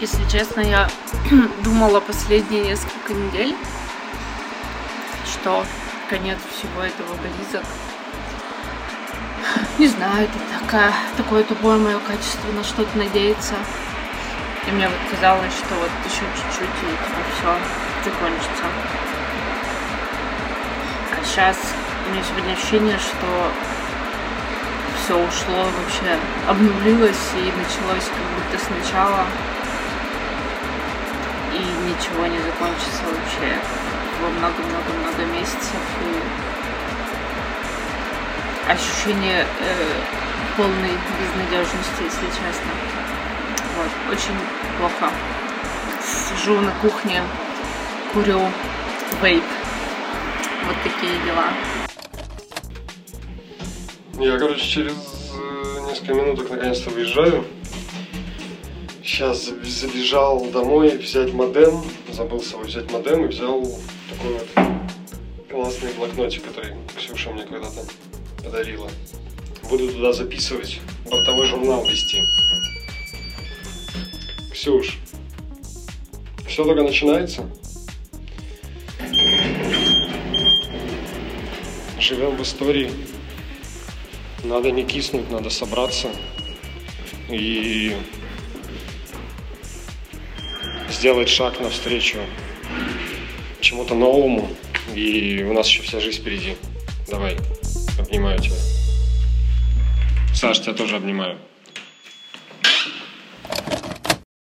Если 0.00 0.28
честно, 0.30 0.60
я 0.60 0.88
думала 1.64 2.00
последние 2.00 2.62
несколько 2.62 3.12
недель 3.12 3.54
что 5.40 5.64
конец 6.08 6.38
всего 6.50 6.82
этого 6.82 7.14
годится 7.16 7.62
не 9.78 9.88
знаю, 9.88 10.24
это 10.24 10.60
такая, 10.60 10.92
такое 11.16 11.44
тупое 11.44 11.78
мое 11.78 11.98
качество 12.00 12.50
на 12.52 12.64
что-то 12.64 12.98
надеяться. 12.98 13.54
И 14.66 14.70
мне 14.70 14.88
вот 14.88 14.98
казалось, 15.10 15.52
что 15.54 15.74
вот 15.76 15.90
еще 16.04 16.24
чуть-чуть, 16.36 16.76
и 16.82 16.90
типа 16.90 17.22
все 17.36 18.10
закончится. 18.10 18.64
А 21.12 21.24
сейчас 21.24 21.56
у 22.06 22.10
меня 22.12 22.22
сегодня 22.22 22.52
ощущение, 22.52 22.98
что 22.98 23.50
все 25.02 25.14
ушло 25.14 25.64
вообще, 25.64 26.18
обнулилось 26.46 27.32
и 27.36 27.52
началось 27.56 28.08
как 28.12 28.26
будто 28.36 28.62
сначала. 28.62 29.24
И 31.54 31.60
ничего 31.88 32.26
не 32.26 32.38
закончится 32.38 33.02
вообще 33.08 33.56
во 34.20 34.28
много-много-много 34.28 35.24
месяцев. 35.32 35.80
И 36.04 36.57
ощущение 38.68 39.46
э, 39.60 39.74
полной 40.56 40.92
безнадежности, 41.18 42.02
если 42.04 42.26
честно. 42.26 42.70
Вот, 43.76 44.12
очень 44.12 44.34
плохо. 44.78 45.10
Сижу 46.02 46.60
на 46.60 46.72
кухне, 46.82 47.22
курю 48.12 48.40
вейп. 49.22 49.44
Вот 50.66 50.76
такие 50.84 51.12
дела. 51.24 51.48
Я, 54.18 54.38
короче, 54.38 54.66
через 54.68 54.92
э, 55.32 55.80
несколько 55.88 56.14
минуток 56.14 56.50
наконец-то 56.50 56.90
выезжаю. 56.90 57.44
Сейчас 59.02 59.44
забежал 59.62 60.44
домой 60.46 60.98
взять 60.98 61.32
модем. 61.32 61.82
Забыл 62.12 62.40
с 62.40 62.48
собой 62.48 62.66
взять 62.66 62.90
модем 62.92 63.24
и 63.24 63.28
взял 63.28 63.62
такой 64.10 64.34
вот 64.34 64.48
классный 65.50 65.92
блокнотик, 65.94 66.44
который 66.44 66.74
Ксюша 66.96 67.30
мне 67.30 67.44
когда-то 67.44 67.80
подарила. 68.48 68.90
Буду 69.68 69.92
туда 69.92 70.12
записывать, 70.14 70.80
бортовой 71.10 71.46
журнал 71.46 71.84
вести. 71.84 72.24
Ксюш, 74.50 74.96
все 76.46 76.64
только 76.64 76.82
начинается. 76.82 77.46
Живем 82.00 82.36
в 82.36 82.42
истории. 82.42 82.90
Надо 84.44 84.70
не 84.70 84.84
киснуть, 84.84 85.30
надо 85.30 85.50
собраться 85.50 86.08
и 87.28 87.94
сделать 90.90 91.28
шаг 91.28 91.60
навстречу 91.60 92.18
чему-то 93.60 93.94
новому. 93.94 94.48
И 94.94 95.44
у 95.46 95.52
нас 95.52 95.68
еще 95.68 95.82
вся 95.82 96.00
жизнь 96.00 96.22
впереди. 96.22 96.56
Давай. 97.10 97.36
Обнимаю 97.98 98.38
тебя. 98.38 98.54
Саш, 100.34 100.60
тебя 100.60 100.74
тоже 100.74 100.96
обнимаю. 100.96 101.38